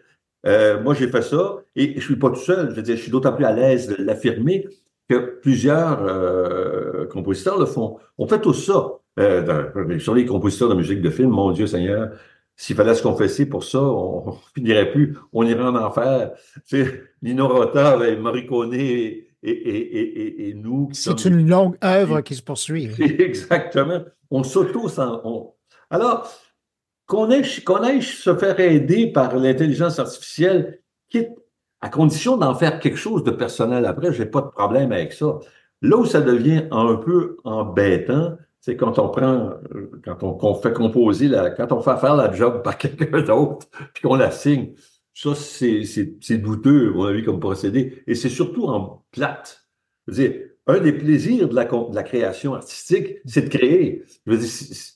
Euh, 0.46 0.82
moi, 0.82 0.94
j'ai 0.94 1.08
fait 1.08 1.22
ça, 1.22 1.58
et 1.76 1.94
je 1.96 2.04
suis 2.04 2.16
pas 2.16 2.30
tout 2.30 2.36
seul. 2.36 2.70
Je 2.70 2.76
veux 2.76 2.82
dire, 2.82 2.96
je 2.96 3.02
suis 3.02 3.10
d'autant 3.10 3.32
plus 3.32 3.44
à 3.44 3.52
l'aise 3.52 3.88
de 3.88 4.02
l'affirmer 4.02 4.66
que 5.08 5.38
plusieurs 5.42 7.08
compositeurs 7.10 7.58
le 7.58 7.66
font. 7.66 7.98
On 8.16 8.26
fait 8.26 8.40
tout 8.40 8.54
ça. 8.54 8.98
Euh, 9.18 9.98
sur 9.98 10.14
les 10.14 10.26
compositeurs 10.26 10.68
de 10.68 10.74
musique 10.74 11.00
de 11.00 11.10
film, 11.10 11.30
mon 11.30 11.52
Dieu 11.52 11.66
Seigneur, 11.66 12.10
s'il 12.56 12.76
fallait 12.76 12.94
se 12.94 13.02
confesser 13.02 13.46
pour 13.46 13.64
ça, 13.64 13.80
on, 13.80 14.32
finirait 14.54 14.90
plus. 14.90 15.16
On 15.32 15.44
irait 15.44 15.64
en 15.64 15.76
enfer. 15.76 16.32
Tu 16.66 16.84
sais, 16.84 17.02
Lino 17.22 17.48
Rota, 17.48 17.96
Morricone 18.18 18.74
et, 18.74 19.28
et, 19.42 19.50
et, 19.50 20.48
et 20.48 20.54
nous. 20.54 20.88
C'est 20.92 21.24
une 21.24 21.48
longue 21.48 21.76
œuvre 21.82 22.20
qui 22.22 22.34
se 22.34 22.42
poursuit. 22.42 22.90
Exactement. 22.98 24.00
On 24.30 24.42
s'auto... 24.42 24.88
On... 24.98 25.52
Alors, 25.90 26.28
qu'on 27.06 27.30
aille, 27.30 27.46
qu'on 27.64 27.82
aille 27.82 28.02
se 28.02 28.34
faire 28.34 28.58
aider 28.58 29.12
par 29.12 29.36
l'intelligence 29.36 29.98
artificielle, 29.98 30.80
quitte 31.08 31.30
à 31.80 31.88
condition 31.88 32.36
d'en 32.36 32.54
faire 32.54 32.80
quelque 32.80 32.96
chose 32.96 33.24
de 33.24 33.30
personnel 33.30 33.84
après, 33.84 34.12
j'ai 34.12 34.26
pas 34.26 34.40
de 34.40 34.48
problème 34.48 34.90
avec 34.90 35.12
ça. 35.12 35.38
Là 35.82 35.98
où 35.98 36.06
ça 36.06 36.22
devient 36.22 36.64
un 36.70 36.96
peu 36.96 37.36
embêtant, 37.44 38.38
c'est 38.64 38.76
quand 38.78 38.98
on 38.98 39.10
prend, 39.10 39.50
quand 40.02 40.22
on, 40.22 40.54
fait 40.54 40.72
composer, 40.72 41.28
la, 41.28 41.50
quand 41.50 41.70
on 41.70 41.82
fait 41.82 41.98
faire 41.98 42.16
la 42.16 42.32
job 42.32 42.62
par 42.62 42.78
quelqu'un 42.78 43.20
d'autre, 43.20 43.66
puis 43.92 44.02
qu'on 44.02 44.14
la 44.14 44.30
signe. 44.30 44.72
Ça, 45.12 45.34
c'est 45.34 46.38
douteux, 46.38 46.90
mon 46.94 47.04
avis, 47.04 47.22
comme 47.22 47.40
procédé. 47.40 48.02
Et 48.06 48.14
c'est 48.14 48.30
surtout 48.30 48.64
en 48.64 49.04
plate. 49.10 49.68
Je 50.06 50.14
veux 50.14 50.28
dire, 50.28 50.40
un 50.66 50.80
des 50.80 50.94
plaisirs 50.94 51.50
de 51.50 51.54
la, 51.54 51.66
de 51.66 51.94
la 51.94 52.02
création 52.02 52.54
artistique, 52.54 53.18
c'est 53.26 53.42
de 53.42 53.48
créer. 53.50 54.02
Je 54.26 54.32
veux 54.32 54.38
dire, 54.38 54.50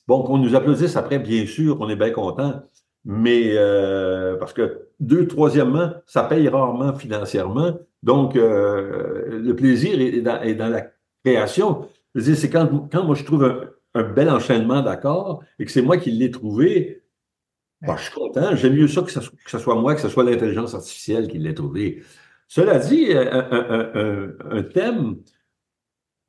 bon, 0.07 0.23
qu'on 0.23 0.39
nous 0.39 0.55
applaudisse 0.55 0.95
après, 0.95 1.19
bien 1.19 1.45
sûr, 1.45 1.79
on 1.79 1.89
est 1.89 1.95
bien 1.95 2.09
content. 2.09 2.63
Mais 3.05 3.51
euh, 3.55 4.35
parce 4.37 4.53
que 4.53 4.87
deux, 4.99 5.27
troisièmement, 5.27 5.91
ça 6.07 6.23
paye 6.23 6.49
rarement 6.49 6.95
financièrement. 6.95 7.77
Donc, 8.01 8.35
euh, 8.35 9.39
le 9.39 9.55
plaisir 9.55 10.01
est 10.01 10.21
dans, 10.55 10.69
la 10.69 10.87
création. 11.23 11.87
C'est 12.15 12.49
quand, 12.49 13.03
moi 13.03 13.15
je 13.15 13.23
trouve 13.23 13.69
un, 13.93 14.03
bel 14.03 14.29
enchaînement 14.29 14.81
d'accords 14.81 15.43
et 15.57 15.65
que 15.65 15.71
c'est 15.71 15.81
moi 15.81 15.97
qui 15.97 16.11
l'ai 16.11 16.31
trouvé, 16.31 17.03
bah, 17.81 17.95
je 17.97 18.03
suis 18.03 18.13
content. 18.13 18.55
J'aime 18.55 18.75
mieux 18.75 18.87
ça 18.87 19.01
que, 19.01 19.11
ce 19.11 19.57
soit 19.57 19.75
moi, 19.75 19.95
que 19.95 20.01
ce 20.01 20.09
soit 20.09 20.23
l'intelligence 20.23 20.73
artificielle 20.73 21.27
qui 21.27 21.37
l'ait 21.37 21.53
trouvé. 21.53 22.03
Cela 22.47 22.79
dit, 22.79 23.13
un, 23.13 24.33
un, 24.51 24.63
thème, 24.63 25.17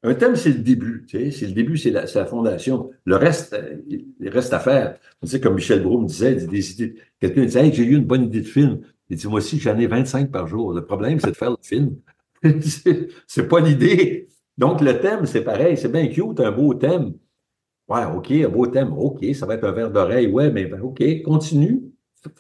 Un 0.03 0.15
thème, 0.15 0.37
c'est 0.37 0.51
le 0.51 0.59
début, 0.59 1.07
c'est 1.11 1.47
le 1.47 1.53
début, 1.53 1.77
c'est 1.77 1.91
la, 1.91 2.27
fondation. 2.27 2.91
Le 3.05 3.17
reste, 3.17 3.55
euh, 3.55 3.77
il 3.89 4.29
reste 4.29 4.53
à 4.53 4.61
faire. 4.61 4.99
Tu 5.23 5.29
sais, 5.29 5.41
comme 5.41 5.55
Michel 5.55 5.83
Brou 5.83 6.01
me 6.01 6.07
disait, 6.07 6.37
quelqu'un 7.19 7.45
disait, 7.45 7.67
hey, 7.67 7.73
j'ai 7.73 7.85
eu 7.85 7.97
une 7.97 8.05
bonne 8.05 8.25
idée 8.25 8.43
de 8.43 8.47
film. 8.47 8.81
Il 9.09 9.17
dit, 9.17 9.27
moi 9.27 9.39
aussi, 9.39 9.59
j'en 9.59 9.79
ai 9.79 9.87
25 9.87 10.31
par 10.31 10.47
jour. 10.47 10.73
Le 10.73 10.85
problème, 10.85 11.19
c'est 11.21 11.31
de 11.31 11.37
faire 11.37 11.51
le 11.51 11.57
film. 11.63 11.97
c'est 13.27 13.49
pas 13.49 13.61
l'idée. 13.61 14.29
Donc, 14.61 14.83
le 14.83 15.01
thème, 15.01 15.25
c'est 15.25 15.43
pareil. 15.43 15.79
C'est 15.79 15.91
bien 15.91 16.07
cute, 16.09 16.39
un 16.39 16.53
beau 16.53 16.75
thème. 16.75 17.15
Ouais, 17.89 18.05
OK, 18.05 18.31
un 18.31 18.49
beau 18.51 18.67
thème. 18.67 18.93
OK, 18.93 19.25
ça 19.35 19.47
va 19.47 19.55
être 19.55 19.65
un 19.65 19.73
verre 19.73 19.91
d'oreille. 19.91 20.27
Ouais, 20.27 20.51
mais 20.51 20.67
ben, 20.67 20.83
OK, 20.83 21.03
continue. 21.23 21.91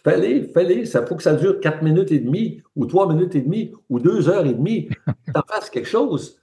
Fallait, 0.05 0.43
fallait. 0.53 0.85
Ça 0.85 1.07
faut 1.07 1.17
que 1.17 1.23
ça 1.23 1.35
dure 1.35 1.61
quatre 1.61 1.83
minutes 1.83 2.13
et 2.13 2.19
demie, 2.19 2.63
ou 2.77 2.85
trois 2.85 3.11
minutes 3.11 3.35
et 3.37 3.41
demie, 3.41 3.73
ou 3.89 3.99
deux 3.99 4.29
heures 4.29 4.45
et 4.45 4.53
demie. 4.53 4.91
T'en 5.33 5.41
fasses 5.49 5.71
quelque 5.71 5.89
chose. 5.89 6.39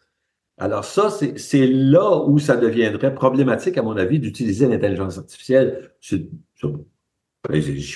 Alors, 0.57 0.83
ça, 0.83 1.11
c'est 1.11 1.67
là 1.67 2.23
où 2.25 2.39
ça 2.39 2.57
deviendrait 2.57 3.13
problématique, 3.13 3.77
à 3.77 3.83
mon 3.83 3.97
avis, 3.97 4.19
d'utiliser 4.19 4.67
l'intelligence 4.67 5.19
artificielle. 5.19 5.91
Je, 6.01 6.17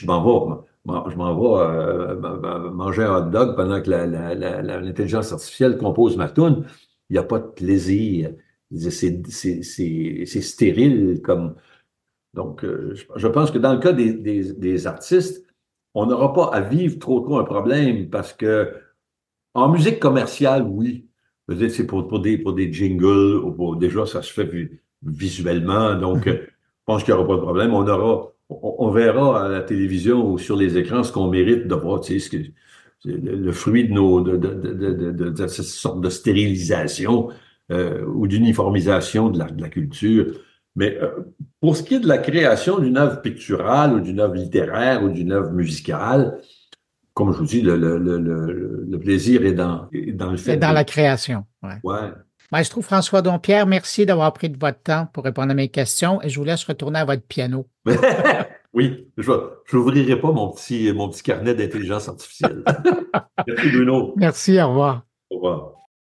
m'en 0.05 0.23
vais, 0.23 0.61
je 0.85 1.17
m'en 1.17 1.35
vais 1.35 1.63
euh, 1.63 2.69
manger 2.69 3.01
un 3.05 3.15
hot 3.17 3.29
dog 3.31 3.55
pendant 3.55 3.81
que 3.81 3.89
l'intelligence 3.89 5.31
artificielle 5.31 5.79
compose 5.79 6.15
ma 6.15 6.29
toune. 6.29 6.67
Il 7.11 7.15
n'y 7.15 7.19
a 7.19 7.23
pas 7.23 7.39
de 7.39 7.47
plaisir. 7.47 8.31
C'est 8.73 10.41
stérile 10.41 11.21
comme. 11.21 11.55
Donc, 12.33 12.63
euh, 12.63 12.95
je 13.17 13.27
pense 13.27 13.51
que 13.51 13.57
dans 13.57 13.73
le 13.73 13.79
cas 13.79 13.91
des, 13.91 14.13
des, 14.13 14.87
artistes, 14.87 15.45
on 15.93 16.05
n'aura 16.05 16.31
pas 16.31 16.45
à 16.53 16.61
vivre 16.61 16.97
trop 16.99 17.19
trop 17.19 17.37
un 17.37 17.43
problème 17.43 18.09
parce 18.09 18.31
que 18.31 18.73
en 19.53 19.67
musique 19.67 19.99
commerciale, 19.99 20.63
oui. 20.63 21.09
C'est 21.67 21.85
pour, 21.85 22.07
pour, 22.07 22.21
des, 22.21 22.37
pour 22.37 22.53
des 22.53 22.71
jingles 22.71 23.41
ou 23.43 23.75
déjà 23.75 24.05
ça 24.05 24.21
se 24.21 24.31
fait 24.31 24.49
visuellement. 25.03 25.95
Donc, 25.95 26.25
mhm. 26.25 26.33
je 26.35 26.49
pense 26.85 27.03
qu'il 27.03 27.13
n'y 27.13 27.19
aura 27.19 27.27
pas 27.27 27.35
de 27.35 27.41
problème. 27.41 27.73
On 27.73 27.85
aura, 27.85 28.31
on, 28.47 28.89
verra 28.89 29.47
à 29.47 29.49
la 29.49 29.61
télévision 29.61 30.31
ou 30.31 30.37
sur 30.37 30.55
les 30.55 30.77
écrans 30.77 31.03
ce 31.03 31.11
qu'on 31.11 31.27
mérite 31.27 31.67
de 31.67 31.75
voir, 31.75 31.99
tu 31.99 32.17
sais, 32.21 32.53
le, 33.05 33.51
fruit 33.51 33.87
de 33.87 33.93
nos, 33.93 34.21
de, 34.21 34.37
de, 34.37 35.11
de, 35.11 35.29
de, 35.29 35.47
cette 35.47 35.65
sorte 35.65 36.01
de 36.01 36.09
stérilisation 36.09 37.29
euh, 37.71 38.05
ou 38.05 38.27
d'uniformisation 38.27 39.29
de 39.29 39.39
la, 39.39 39.45
de 39.45 39.61
la, 39.61 39.69
culture. 39.69 40.33
Mais 40.75 40.97
euh, 41.01 41.09
pour 41.59 41.75
ce 41.75 41.83
qui 41.83 41.95
est 41.95 41.99
de 41.99 42.07
la 42.07 42.17
création 42.17 42.79
d'une 42.79 42.97
œuvre 42.97 43.21
picturale 43.21 43.93
ou 43.93 43.99
d'une 43.99 44.19
œuvre 44.19 44.35
littéraire 44.35 45.03
ou 45.03 45.09
d'une 45.09 45.31
œuvre 45.31 45.51
musicale, 45.51 46.37
comme 47.13 47.33
je 47.33 47.37
vous 47.39 47.45
dis, 47.45 47.61
le, 47.61 47.75
le, 47.75 47.97
le, 47.97 48.85
le 48.87 48.99
plaisir 48.99 49.45
est 49.45 49.53
dans, 49.53 49.89
dans 50.13 50.31
le 50.31 50.37
fait. 50.37 50.57
dans 50.57 50.71
la 50.71 50.83
création. 50.83 51.45
Ouais. 51.61 51.75
ouais. 51.83 52.11
Maestro 52.51 52.81
François 52.81 53.21
Dompierre, 53.21 53.65
merci 53.65 54.05
d'avoir 54.05 54.33
pris 54.33 54.49
de 54.49 54.57
votre 54.57 54.81
temps 54.81 55.07
pour 55.13 55.23
répondre 55.23 55.51
à 55.51 55.53
mes 55.53 55.69
questions 55.69 56.21
et 56.21 56.29
je 56.29 56.37
vous 56.37 56.45
laisse 56.45 56.63
retourner 56.65 56.99
à 56.99 57.05
votre 57.05 57.23
piano. 57.23 57.65
oui, 58.73 59.11
je 59.17 59.31
n'ouvrirai 59.73 60.19
pas 60.19 60.31
mon 60.31 60.51
petit, 60.51 60.91
mon 60.93 61.09
petit 61.09 61.23
carnet 61.23 61.53
d'intelligence 61.53 62.07
artificielle. 62.07 62.63
merci 63.47 63.69
Bruno. 63.69 64.13
Merci, 64.15 64.61
au 64.61 64.69
revoir. 64.69 65.03
Au 65.29 65.35
revoir. 65.35 65.80